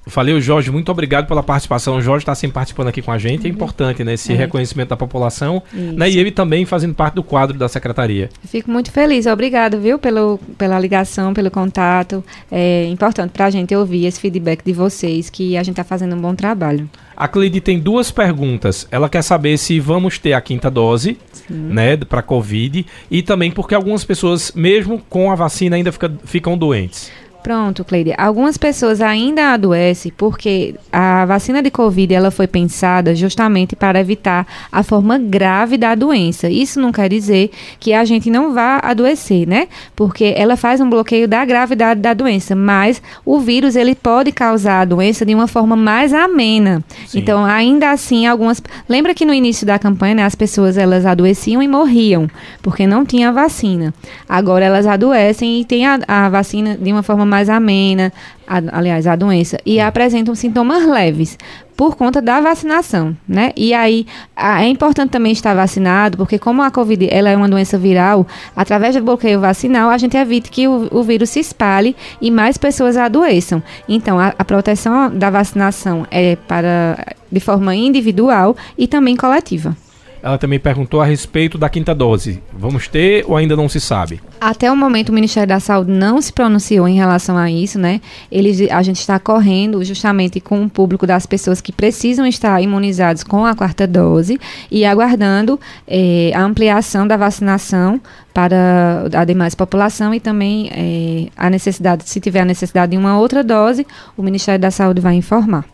[0.09, 0.71] Valeu, Jorge.
[0.71, 1.97] Muito obrigado pela participação.
[1.97, 3.47] O Jorge está sempre participando aqui com a gente.
[3.47, 4.15] É importante, né?
[4.15, 4.37] Esse é.
[4.37, 5.63] reconhecimento da população.
[5.73, 8.31] Né, e ele também fazendo parte do quadro da secretaria.
[8.45, 9.27] Fico muito feliz.
[9.27, 12.25] Obrigado, viu, pelo, pela ligação, pelo contato.
[12.51, 16.17] É importante para a gente ouvir esse feedback de vocês, que a gente está fazendo
[16.17, 16.89] um bom trabalho.
[17.17, 18.87] A Cleide tem duas perguntas.
[18.91, 21.69] Ela quer saber se vamos ter a quinta dose, Sim.
[21.69, 26.57] né, para Covid, e também porque algumas pessoas, mesmo com a vacina, ainda fica, ficam
[26.57, 27.11] doentes.
[27.43, 28.13] Pronto, Cleide.
[28.19, 34.47] Algumas pessoas ainda adoecem porque a vacina de Covid ela foi pensada justamente para evitar
[34.71, 36.51] a forma grave da doença.
[36.51, 39.69] Isso não quer dizer que a gente não vá adoecer, né?
[39.95, 44.81] Porque ela faz um bloqueio da gravidade da doença, mas o vírus ele pode causar
[44.81, 46.83] a doença de uma forma mais amena.
[47.07, 47.21] Sim.
[47.21, 48.61] Então, ainda assim, algumas.
[48.89, 52.29] Lembra que no início da campanha, né, as pessoas elas adoeciam e morriam
[52.63, 53.95] porque não tinha vacina.
[54.29, 58.13] Agora elas adoecem e têm a, a vacina de uma forma mais amena,
[58.47, 61.39] a, aliás, a doença, e apresentam sintomas leves
[61.77, 63.53] por conta da vacinação, né?
[63.57, 67.49] E aí a, é importante também estar vacinado, porque como a Covid ela é uma
[67.49, 71.95] doença viral, através do bloqueio vacinal a gente evita que o, o vírus se espalhe
[72.21, 73.63] e mais pessoas adoeçam.
[73.89, 79.77] Então a, a proteção da vacinação é para de forma individual e também coletiva.
[80.23, 82.43] Ela também perguntou a respeito da quinta dose.
[82.53, 84.21] Vamos ter ou ainda não se sabe?
[84.41, 88.01] Até o momento o Ministério da Saúde não se pronunciou em relação a isso, né?
[88.31, 93.23] Eles, a gente está correndo justamente com o público das pessoas que precisam estar imunizados
[93.23, 98.01] com a quarta dose e aguardando eh, a ampliação da vacinação
[98.35, 103.19] para a demais população e também eh, a necessidade, se tiver a necessidade de uma
[103.19, 105.65] outra dose, o Ministério da Saúde vai informar.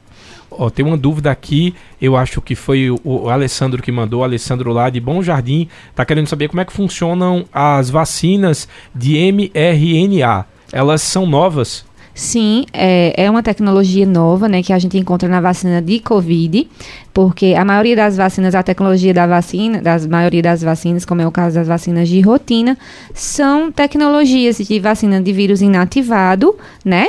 [0.59, 4.73] Ó, tem uma dúvida aqui, eu acho que foi o, Alessandro que mandou, o Alessandro
[4.73, 10.47] lá de Bom Jardim, tá querendo saber como é que funcionam as vacinas de mRNA.
[10.73, 11.85] Elas são novas?
[12.15, 16.69] Sim, é, é uma tecnologia nova, né, que a gente encontra na vacina de Covid,
[17.13, 21.27] porque a maioria das vacinas, a tecnologia da vacina, das maioria das vacinas, como é
[21.27, 22.79] o caso das vacinas de rotina,
[23.13, 27.09] são tecnologias de vacina de vírus inativado, né,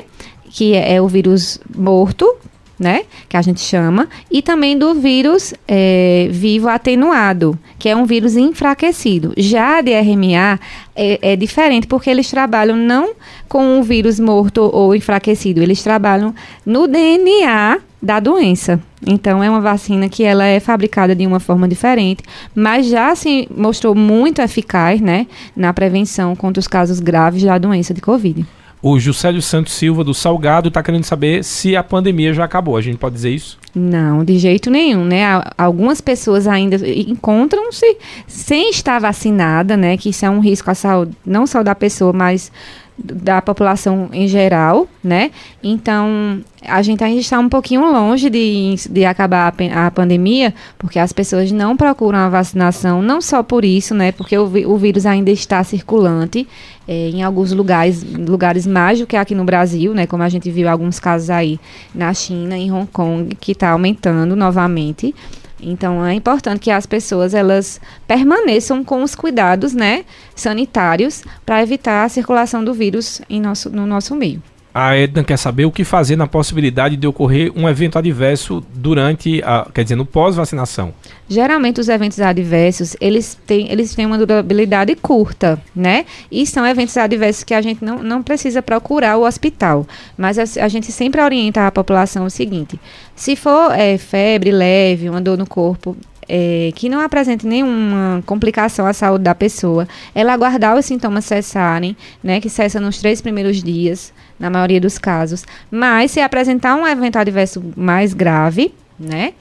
[0.49, 2.35] que é o vírus morto,
[2.79, 3.03] né?
[3.27, 8.35] Que a gente chama, e também do vírus é, vivo atenuado, que é um vírus
[8.35, 9.33] enfraquecido.
[9.37, 10.59] Já a de RMA
[10.95, 13.13] é, é, diferente, porque eles trabalham não
[13.47, 16.33] com o vírus morto ou enfraquecido, eles trabalham
[16.65, 18.79] no DNA da doença.
[19.05, 22.23] Então é uma vacina que ela é fabricada de uma forma diferente,
[22.53, 27.93] mas já se mostrou muito eficaz, né, na prevenção contra os casos graves da doença
[27.93, 28.45] de COVID.
[28.87, 32.77] O Juscelio Santos Silva do Salgado está querendo saber se a pandemia já acabou.
[32.77, 33.57] A gente pode dizer isso?
[33.73, 35.23] Não, de jeito nenhum, né?
[35.57, 39.97] Algumas pessoas ainda encontram-se sem estar vacinada, né?
[39.97, 42.51] Que isso é um risco à saúde, não só da pessoa, mas
[42.97, 45.31] da população em geral, né?
[45.61, 50.97] Então, a gente ainda está um pouquinho longe de, de acabar a, a pandemia, porque
[50.97, 54.11] as pessoas não procuram a vacinação, não só por isso, né?
[54.11, 56.47] Porque o, o vírus ainda está circulante
[56.87, 60.07] é, em alguns lugares, lugares mais do que aqui no Brasil, né?
[60.07, 61.59] Como a gente viu alguns casos aí
[61.93, 65.13] na China, em Hong Kong, que está aumentando novamente.
[65.61, 72.03] Então é importante que as pessoas elas permaneçam com os cuidados, né, sanitários para evitar
[72.03, 74.41] a circulação do vírus em nosso, no nosso meio.
[74.77, 79.41] A Edna quer saber o que fazer na possibilidade de ocorrer um evento adverso durante,
[79.45, 80.93] a, quer dizer, no pós-vacinação.
[81.29, 86.05] Geralmente os eventos adversos, eles têm, eles têm uma durabilidade curta, né?
[86.29, 89.87] E são eventos adversos que a gente não, não precisa procurar o hospital.
[90.17, 92.77] Mas a, a gente sempre orienta a população o seguinte,
[93.15, 95.95] se for é, febre leve, uma dor no corpo,
[96.27, 101.95] é, que não apresente nenhuma complicação à saúde da pessoa, ela aguardar os sintomas cessarem,
[102.23, 105.43] né, que cessa nos três primeiros dias, na maioria dos casos.
[105.69, 109.33] Mas se apresentar um evento adverso mais grave, né,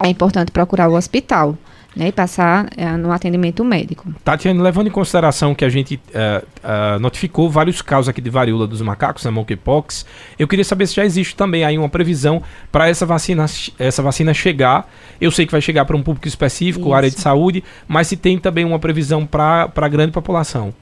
[0.00, 1.56] é importante procurar o hospital.
[1.94, 4.10] Né, e passar é, no atendimento médico.
[4.24, 8.66] Tatiana, levando em consideração que a gente uh, uh, notificou vários casos aqui de varíola
[8.66, 10.06] dos macacos, né, monkeypox,
[10.38, 13.44] eu queria saber se já existe também aí uma previsão para essa vacina,
[13.78, 14.90] essa vacina chegar.
[15.20, 16.94] Eu sei que vai chegar para um público específico, Isso.
[16.94, 20.72] área de saúde, mas se tem também uma previsão para a grande população.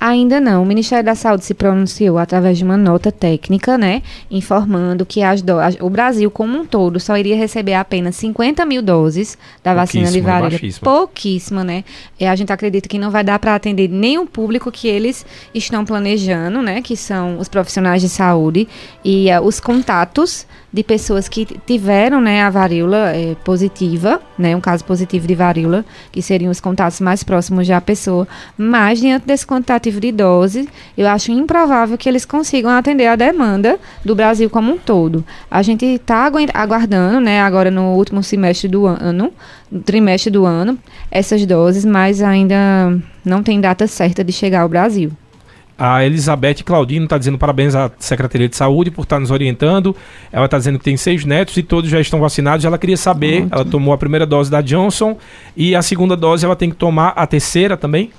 [0.00, 0.62] Ainda não.
[0.62, 5.42] O Ministério da Saúde se pronunciou através de uma nota técnica, né, informando que as
[5.42, 5.56] do...
[5.80, 10.20] o Brasil como um todo só iria receber apenas 50 mil doses da vacina de
[10.22, 10.58] varíola.
[10.80, 11.84] Pouquíssima, né?
[12.18, 15.84] E a gente acredita que não vai dar para atender nenhum público que eles estão
[15.84, 18.66] planejando, né, que são os profissionais de saúde
[19.04, 24.60] e uh, os contatos de pessoas que tiveram né, a varíola é, positiva, né, um
[24.60, 29.46] caso positivo de varíola, que seriam os contatos mais próximos da pessoa, mas diante desse
[29.46, 34.72] quantitativo de dose, eu acho improvável que eles consigam atender a demanda do Brasil como
[34.72, 35.24] um todo.
[35.50, 39.32] A gente está aguardando, né, agora no último semestre do ano,
[39.70, 40.78] no trimestre do ano,
[41.10, 45.10] essas doses, mas ainda não tem data certa de chegar ao Brasil.
[45.82, 49.96] A Elizabeth Claudino está dizendo parabéns à Secretaria de Saúde por estar tá nos orientando.
[50.30, 52.66] Ela está dizendo que tem seis netos e todos já estão vacinados.
[52.66, 55.16] Ela queria saber, ela tomou a primeira dose da Johnson
[55.56, 58.10] e a segunda dose ela tem que tomar a terceira também?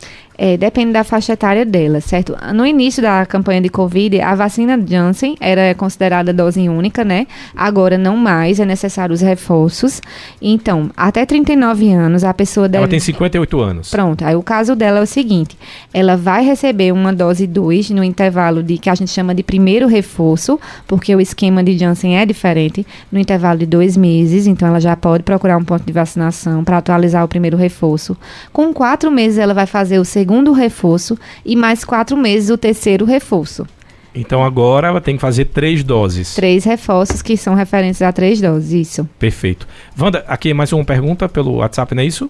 [0.44, 2.36] É, depende da faixa etária dela, certo?
[2.56, 7.28] No início da campanha de Covid, a vacina Janssen era considerada dose única, né?
[7.56, 10.02] Agora não mais, é necessário os reforços.
[10.42, 12.86] Então, até 39 anos, a pessoa deve...
[12.86, 13.92] Ela tem 58 anos.
[13.92, 15.56] Pronto, aí o caso dela é o seguinte,
[15.94, 19.86] ela vai receber uma dose 2 no intervalo de que a gente chama de primeiro
[19.86, 24.80] reforço, porque o esquema de Janssen é diferente, no intervalo de dois meses, então ela
[24.80, 28.18] já pode procurar um ponto de vacinação para atualizar o primeiro reforço.
[28.52, 32.58] Com quatro meses, ela vai fazer o segundo segundo reforço e mais quatro meses o
[32.58, 33.68] terceiro reforço.
[34.16, 36.36] Então agora ela tem que fazer três doses.
[36.36, 39.10] Três reforços que são referentes a três doses, isso.
[39.20, 39.68] Perfeito.
[40.00, 42.30] Wanda, aqui mais uma pergunta pelo WhatsApp, não é isso?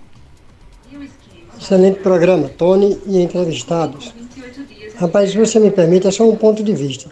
[1.60, 4.12] Excelente programa, Tony e entrevistados.
[4.98, 7.12] Rapaz, se você me permite, é só um ponto de vista.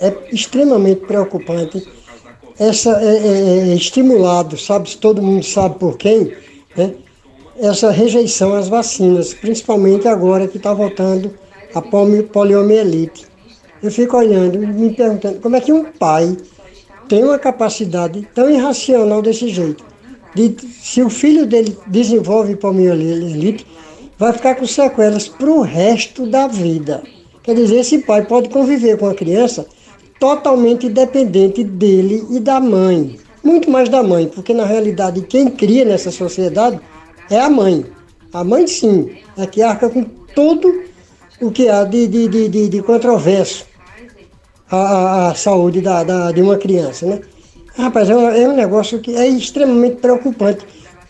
[0.00, 1.86] É extremamente preocupante
[2.58, 6.32] essa é, é, é estimulado, sabe, se todo mundo sabe por quem,
[6.76, 6.94] né?
[7.58, 11.32] Essa rejeição às vacinas, principalmente agora que está voltando
[11.74, 13.26] a poliomielite.
[13.82, 16.36] Eu fico olhando e me perguntando como é que um pai
[17.08, 19.84] tem uma capacidade tão irracional desse jeito.
[20.34, 23.66] De, se o filho dele desenvolve poliomielite,
[24.18, 27.02] vai ficar com sequelas para o resto da vida.
[27.42, 29.66] Quer dizer, esse pai pode conviver com a criança
[30.18, 33.18] totalmente dependente dele e da mãe.
[33.42, 36.80] Muito mais da mãe, porque na realidade quem cria nessa sociedade
[37.30, 37.84] é a mãe.
[38.32, 40.04] A mãe, sim, é que arca com
[40.34, 40.84] tudo
[41.40, 43.66] o que há de, de, de, de, de controverso.
[44.70, 47.20] a, a, saúde da, da, de uma criança, né?
[47.76, 50.64] Rapaz, é um, é um negócio que é extremamente preocupante.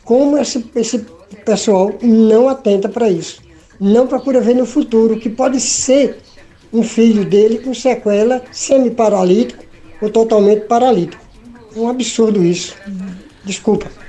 [0.04, 1.06] Como esse, esse
[1.44, 3.42] pessoal não atenta para isso.
[3.80, 6.18] Não procura ver no futuro que pode ser
[6.72, 9.64] um filho dele com sequela semi-paralítico
[10.00, 11.22] ou totalmente paralítico.
[11.76, 12.74] É um absurdo isso.
[13.44, 14.03] Desculpa.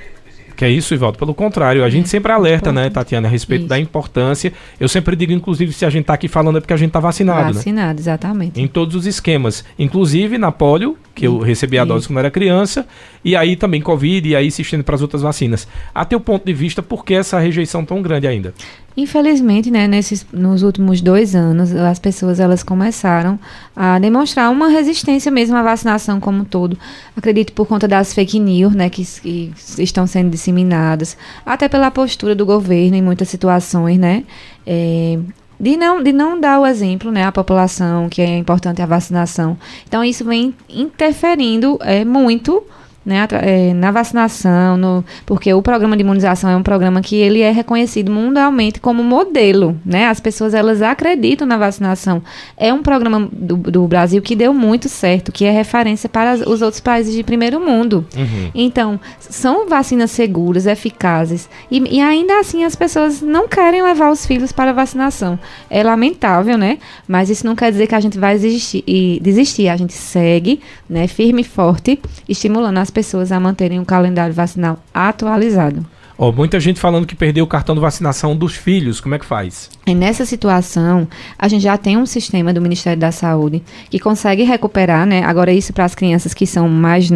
[0.56, 1.18] Que é isso, Ivaldo?
[1.18, 3.68] Pelo contrário, a gente sempre alerta, né, Tatiana, a respeito isso.
[3.68, 4.52] da importância.
[4.80, 6.98] Eu sempre digo, inclusive, se a gente está aqui falando é porque a gente está
[6.98, 7.52] vacinado.
[7.52, 8.00] Vacinado, né?
[8.00, 8.60] exatamente.
[8.60, 9.62] Em todos os esquemas.
[9.78, 12.86] Inclusive na polio, que eu recebi a dose quando era criança,
[13.22, 15.68] e aí também Covid, e aí se estende para as outras vacinas.
[15.94, 18.54] A teu ponto de vista, por que essa rejeição tão grande ainda?
[18.96, 23.38] Infelizmente, né, nesses, nos últimos dois anos, as pessoas elas começaram
[23.74, 26.78] a demonstrar uma resistência mesmo à vacinação como um todo.
[27.14, 32.34] Acredito por conta das fake news, né, que, que estão sendo disseminadas, até pela postura
[32.34, 34.24] do governo em muitas situações, né,
[34.66, 35.18] é,
[35.60, 39.58] de não, de não dar o exemplo né, à população que é importante a vacinação.
[39.86, 42.62] Então, isso vem interferindo é, muito
[43.06, 47.40] né, é, na vacinação, no, porque o programa de imunização é um programa que ele
[47.40, 50.08] é reconhecido mundialmente como modelo, né?
[50.08, 52.20] As pessoas elas acreditam na vacinação.
[52.56, 56.60] É um programa do, do Brasil que deu muito certo, que é referência para os
[56.60, 58.04] outros países de primeiro mundo.
[58.16, 58.50] Uhum.
[58.52, 64.26] Então, são vacinas seguras, eficazes e, e, ainda assim as pessoas não querem levar os
[64.26, 65.38] filhos para a vacinação.
[65.70, 66.78] É lamentável, né?
[67.06, 68.82] Mas isso não quer dizer que a gente vai desistir.
[69.22, 69.68] Desistir.
[69.68, 70.58] A gente segue,
[70.90, 75.84] né, firme e forte, estimulando as pessoas a manterem um calendário vacinal atualizado.
[76.16, 79.26] Oh, muita gente falando que perdeu o cartão de vacinação dos filhos, como é que
[79.26, 79.68] faz?
[79.86, 81.06] E nessa situação,
[81.38, 85.22] a gente já tem um sistema do Ministério da Saúde que consegue recuperar, né?
[85.24, 87.10] Agora, isso para as crianças que são mais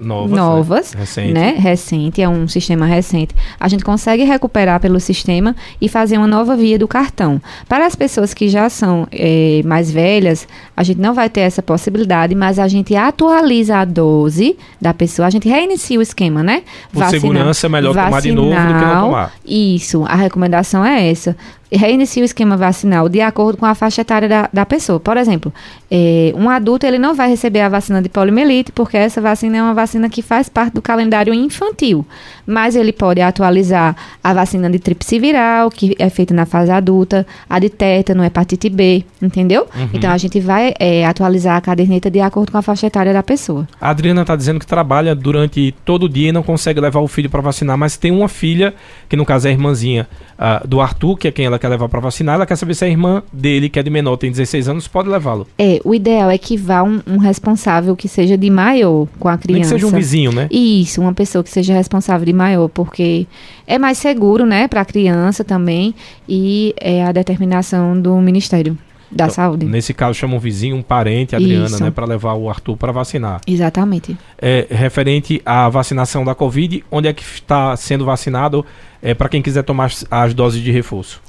[0.00, 1.00] novas, novas né?
[1.00, 1.32] Recente.
[1.32, 1.54] né?
[1.58, 3.34] Recente, é um sistema recente.
[3.58, 7.40] A gente consegue recuperar pelo sistema e fazer uma nova via do cartão.
[7.68, 11.62] Para as pessoas que já são é, mais velhas, a gente não vai ter essa
[11.62, 16.62] possibilidade, mas a gente atualiza a dose da pessoa, a gente reinicia o esquema, né?
[16.92, 19.32] Por Vacina, segurança é melhor tomar de novo do que não tomar.
[19.46, 21.36] Isso, a recomendação é essa
[21.76, 24.98] reinicia o esquema vacinal de acordo com a faixa etária da, da pessoa.
[24.98, 25.52] Por exemplo,
[25.90, 29.62] é, um adulto ele não vai receber a vacina de poliomielite, porque essa vacina é
[29.62, 32.06] uma vacina que faz parte do calendário infantil.
[32.50, 37.26] Mas ele pode atualizar a vacina de tríplice viral, que é feita na fase adulta,
[37.48, 39.68] a de tétano, hepatite B, entendeu?
[39.74, 39.88] Uhum.
[39.94, 43.22] Então a gente vai é, atualizar a caderneta de acordo com a faixa etária da
[43.22, 43.68] pessoa.
[43.80, 47.08] A Adriana está dizendo que trabalha durante todo o dia e não consegue levar o
[47.08, 48.74] filho para vacinar, mas tem uma filha,
[49.08, 51.88] que no caso é a irmãzinha uh, do Arthur, que é quem ela quer levar
[51.88, 54.68] para vacinar, ela quer saber se a irmã dele, que é de menor, tem 16
[54.68, 55.46] anos, pode levá-lo.
[55.58, 59.36] É, o ideal é que vá um, um, responsável que seja de maior com a
[59.36, 59.52] criança.
[59.52, 60.48] Nem que seja um vizinho, né?
[60.50, 63.26] Isso, uma pessoa que seja responsável de maior, porque
[63.66, 65.94] é mais seguro, né, para a criança também
[66.26, 68.76] e é a determinação do Ministério
[69.10, 69.66] da então, saúde.
[69.66, 71.82] Nesse caso, chama um vizinho, um parente, Adriana, Isso.
[71.82, 73.40] né, para levar o Arthur para vacinar.
[73.46, 74.16] Exatamente.
[74.40, 78.64] É, referente à vacinação da Covid, onde é que está sendo vacinado
[79.02, 81.20] é, para quem quiser tomar as doses de reforço?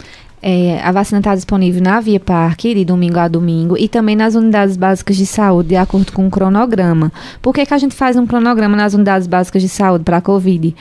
[0.42, 4.34] É, a vacina está disponível na Via Parque, de domingo a domingo, e também nas
[4.34, 7.12] unidades básicas de saúde, de acordo com o cronograma.
[7.42, 10.22] Por que, que a gente faz um cronograma nas unidades básicas de saúde para a
[10.22, 10.76] Covid?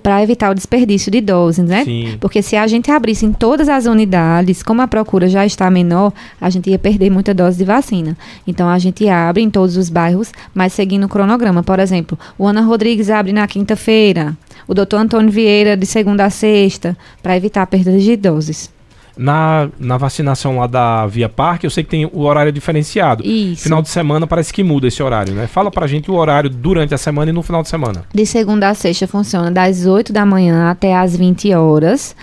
[0.00, 1.84] para evitar o desperdício de doses, né?
[1.84, 2.16] Sim.
[2.20, 6.12] Porque se a gente abrisse em todas as unidades, como a procura já está menor,
[6.40, 8.16] a gente ia perder muita dose de vacina.
[8.46, 11.64] Então a gente abre em todos os bairros, mas seguindo o cronograma.
[11.64, 14.36] Por exemplo, o Ana Rodrigues abre na quinta-feira,
[14.68, 18.70] o doutor Antônio Vieira de segunda a sexta, para evitar a perda de doses.
[19.16, 23.24] Na, na vacinação lá da Via Parque, eu sei que tem o horário diferenciado.
[23.24, 23.64] Isso.
[23.64, 25.46] Final de semana parece que muda esse horário, né?
[25.46, 28.04] Fala pra gente o horário durante a semana e no final de semana.
[28.14, 32.16] De segunda a sexta funciona das 8 da manhã até as 20 horas.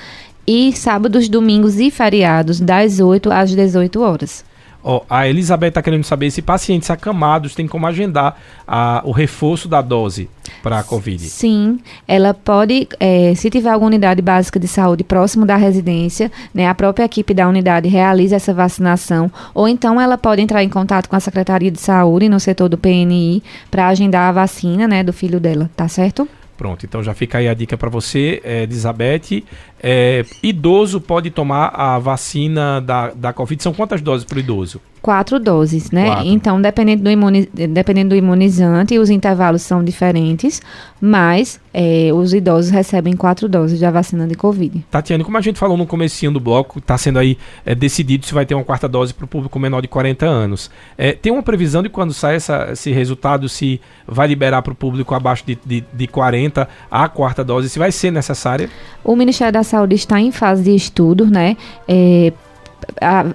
[0.47, 4.43] E sábados, domingos e feriados, das 8 às 18 horas.
[4.81, 9.67] Oh, a Elizabeth está querendo saber se pacientes acamados têm como agendar a, o reforço
[9.67, 10.29] da dose
[10.63, 11.21] para a Covid.
[11.21, 16.67] Sim, ela pode, é, se tiver alguma unidade básica de saúde próximo da residência, né,
[16.67, 21.09] a própria equipe da unidade realiza essa vacinação, ou então ela pode entrar em contato
[21.09, 25.11] com a Secretaria de Saúde no setor do PNI para agendar a vacina né, do
[25.11, 26.27] filho dela, tá certo?
[26.59, 29.45] Pronto, então já fica aí a dica para você, é, Elizabeth.
[29.81, 33.61] É, idoso pode tomar a vacina da, da Covid.
[33.61, 34.81] São quantas doses para o idoso?
[35.01, 36.07] Quatro doses, né?
[36.07, 36.27] Quatro.
[36.27, 40.61] Então, dependendo do, imuni dependendo do imunizante, os intervalos são diferentes,
[40.99, 44.85] mas é, os idosos recebem quatro doses da vacina de Covid.
[44.91, 48.33] Tatiane, como a gente falou no comecinho do bloco, está sendo aí é, decidido se
[48.33, 50.69] vai ter uma quarta dose para o público menor de 40 anos.
[50.97, 54.75] É, tem uma previsão de quando sai essa, esse resultado, se vai liberar para o
[54.75, 58.69] público abaixo de, de, de 40 a quarta dose, se vai ser necessária?
[59.01, 61.55] O Ministério da Saúde está em fase de estudo, né?
[61.87, 62.33] É,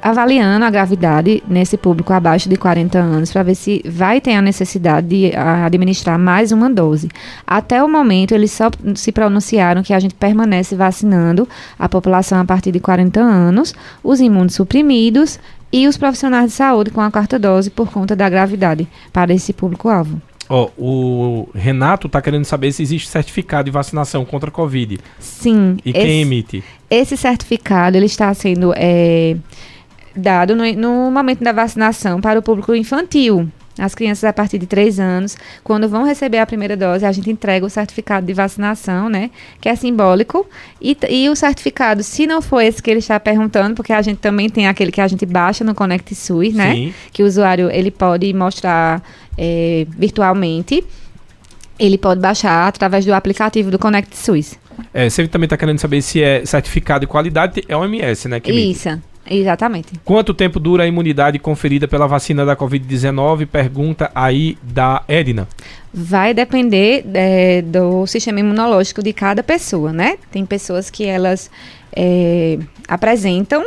[0.02, 4.42] avaliando a gravidade nesse público abaixo de 40 anos para ver se vai ter a
[4.42, 7.08] necessidade de administrar mais uma dose.
[7.46, 12.44] Até o momento, eles só se pronunciaram que a gente permanece vacinando a população a
[12.44, 15.38] partir de 40 anos, os imunossuprimidos
[15.72, 19.52] e os profissionais de saúde com a quarta dose por conta da gravidade para esse
[19.52, 20.20] público-alvo.
[20.54, 25.00] Ó, o Renato está querendo saber se existe certificado de vacinação contra a Covid.
[25.18, 25.78] Sim.
[25.84, 26.62] E quem emite?
[26.88, 29.36] Esse certificado ele está sendo é,
[30.14, 33.50] dado no, no momento da vacinação para o público infantil.
[33.78, 37.28] As crianças a partir de 3 anos, quando vão receber a primeira dose, a gente
[37.28, 39.30] entrega o certificado de vacinação, né?
[39.60, 40.46] Que é simbólico.
[40.80, 44.18] E, e o certificado, se não for esse que ele está perguntando, porque a gente
[44.18, 46.74] também tem aquele que a gente baixa no Connect SUS, né?
[46.74, 46.94] Sim.
[47.12, 49.02] Que o usuário ele pode mostrar
[49.36, 50.84] é, virtualmente.
[51.76, 54.56] Ele pode baixar através do aplicativo do Connect SUS.
[54.92, 58.38] É, você também está querendo saber se é certificado de qualidade, é OMS, né?
[58.40, 59.00] Que Isso.
[59.28, 59.92] Exatamente.
[60.04, 63.46] Quanto tempo dura a imunidade conferida pela vacina da Covid-19?
[63.46, 65.48] Pergunta aí da Edna.
[65.92, 70.18] Vai depender é, do sistema imunológico de cada pessoa, né?
[70.30, 71.50] Tem pessoas que elas
[71.94, 72.58] é,
[72.88, 73.64] apresentam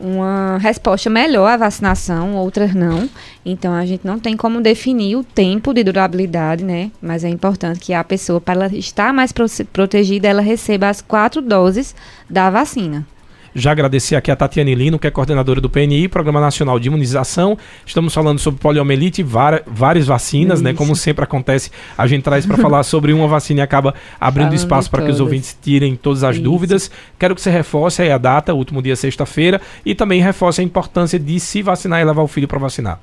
[0.00, 3.08] uma resposta melhor à vacinação, outras não.
[3.44, 6.90] Então a gente não tem como definir o tempo de durabilidade, né?
[7.02, 9.32] Mas é importante que a pessoa, para ela estar mais
[9.72, 11.94] protegida, ela receba as quatro doses
[12.28, 13.06] da vacina.
[13.54, 17.58] Já agradecer aqui a Tatiane Lino, que é coordenadora do PNI, Programa Nacional de Imunização.
[17.84, 20.72] Estamos falando sobre poliomielite, várias vacinas, né?
[20.72, 24.58] Como sempre acontece, a gente traz para falar sobre uma vacina e acaba abrindo Falando
[24.58, 26.44] espaço para que os ouvintes tirem todas as Isso.
[26.44, 26.90] dúvidas.
[27.18, 31.18] Quero que você reforce aí a data, último dia sexta-feira, e também reforce a importância
[31.18, 33.00] de se vacinar e levar o filho para vacinar.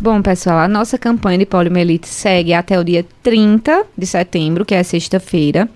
[0.00, 4.74] Bom, pessoal, a nossa campanha de poliomielite segue até o dia 30 de setembro, que
[4.74, 5.68] é sexta-feira.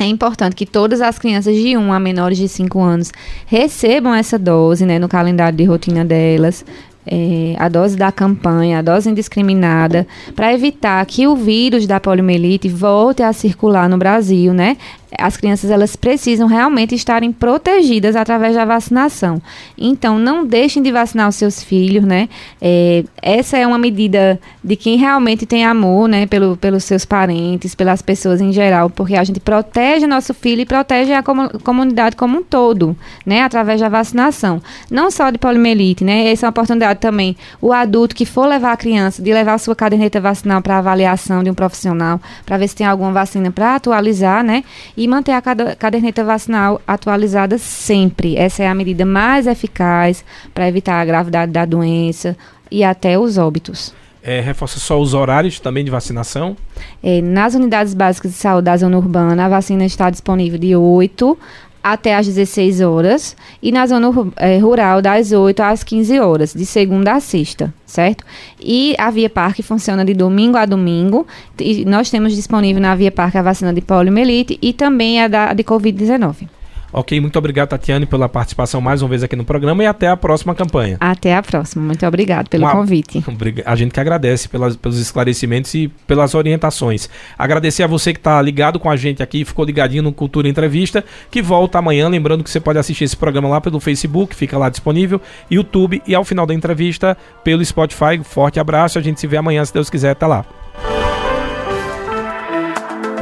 [0.00, 3.12] É importante que todas as crianças de 1 a menores de 5 anos
[3.44, 6.64] recebam essa dose né, no calendário de rotina delas.
[7.06, 12.66] É, a dose da campanha, a dose indiscriminada, para evitar que o vírus da poliomielite
[12.68, 14.76] volte a circular no Brasil, né?
[15.18, 19.40] As crianças elas precisam realmente estarem protegidas através da vacinação.
[19.76, 22.28] Então, não deixem de vacinar os seus filhos, né?
[22.60, 26.26] É, essa é uma medida de quem realmente tem amor, né?
[26.26, 30.66] Pelo, pelos seus parentes, pelas pessoas em geral, porque a gente protege nosso filho e
[30.66, 32.96] protege a com, comunidade como um todo,
[33.26, 33.42] né?
[33.42, 34.62] Através da vacinação.
[34.90, 36.30] Não só de poliomielite, né?
[36.30, 37.36] Essa é uma oportunidade também.
[37.60, 41.42] O adulto que for levar a criança, de levar a sua caderneta vacinal para avaliação
[41.42, 44.62] de um profissional, para ver se tem alguma vacina para atualizar, né?
[45.00, 48.36] E manter a caderneta vacinal atualizada sempre.
[48.36, 50.22] Essa é a medida mais eficaz
[50.52, 52.36] para evitar a gravidade da doença
[52.70, 53.94] e até os óbitos.
[54.22, 56.54] É, reforça só os horários também de vacinação?
[57.02, 61.38] É, nas unidades básicas de saúde da zona urbana, a vacina está disponível de 8
[61.82, 66.66] até às 16 horas e na zona é, rural das 8 às 15 horas, de
[66.66, 68.24] segunda a sexta, certo?
[68.60, 71.26] E a Via Parque funciona de domingo a domingo.
[71.58, 75.52] E nós temos disponível na Via Parque a vacina de poliomielite e também a da,
[75.52, 76.48] de Covid-19.
[76.92, 80.16] Ok, muito obrigado, Tatiane, pela participação mais uma vez aqui no programa e até a
[80.16, 80.96] próxima campanha.
[81.00, 81.84] Até a próxima.
[81.84, 82.72] Muito obrigado pelo uma...
[82.72, 83.24] convite.
[83.64, 87.08] A gente que agradece pelas, pelos esclarecimentos e pelas orientações.
[87.38, 91.04] Agradecer a você que está ligado com a gente aqui, ficou ligadinho no Cultura Entrevista,
[91.30, 92.08] que volta amanhã.
[92.08, 95.20] Lembrando que você pode assistir esse programa lá pelo Facebook, fica lá disponível,
[95.50, 98.20] YouTube e ao final da entrevista pelo Spotify.
[98.22, 100.10] Forte abraço, a gente se vê amanhã, se Deus quiser.
[100.10, 100.44] Até lá.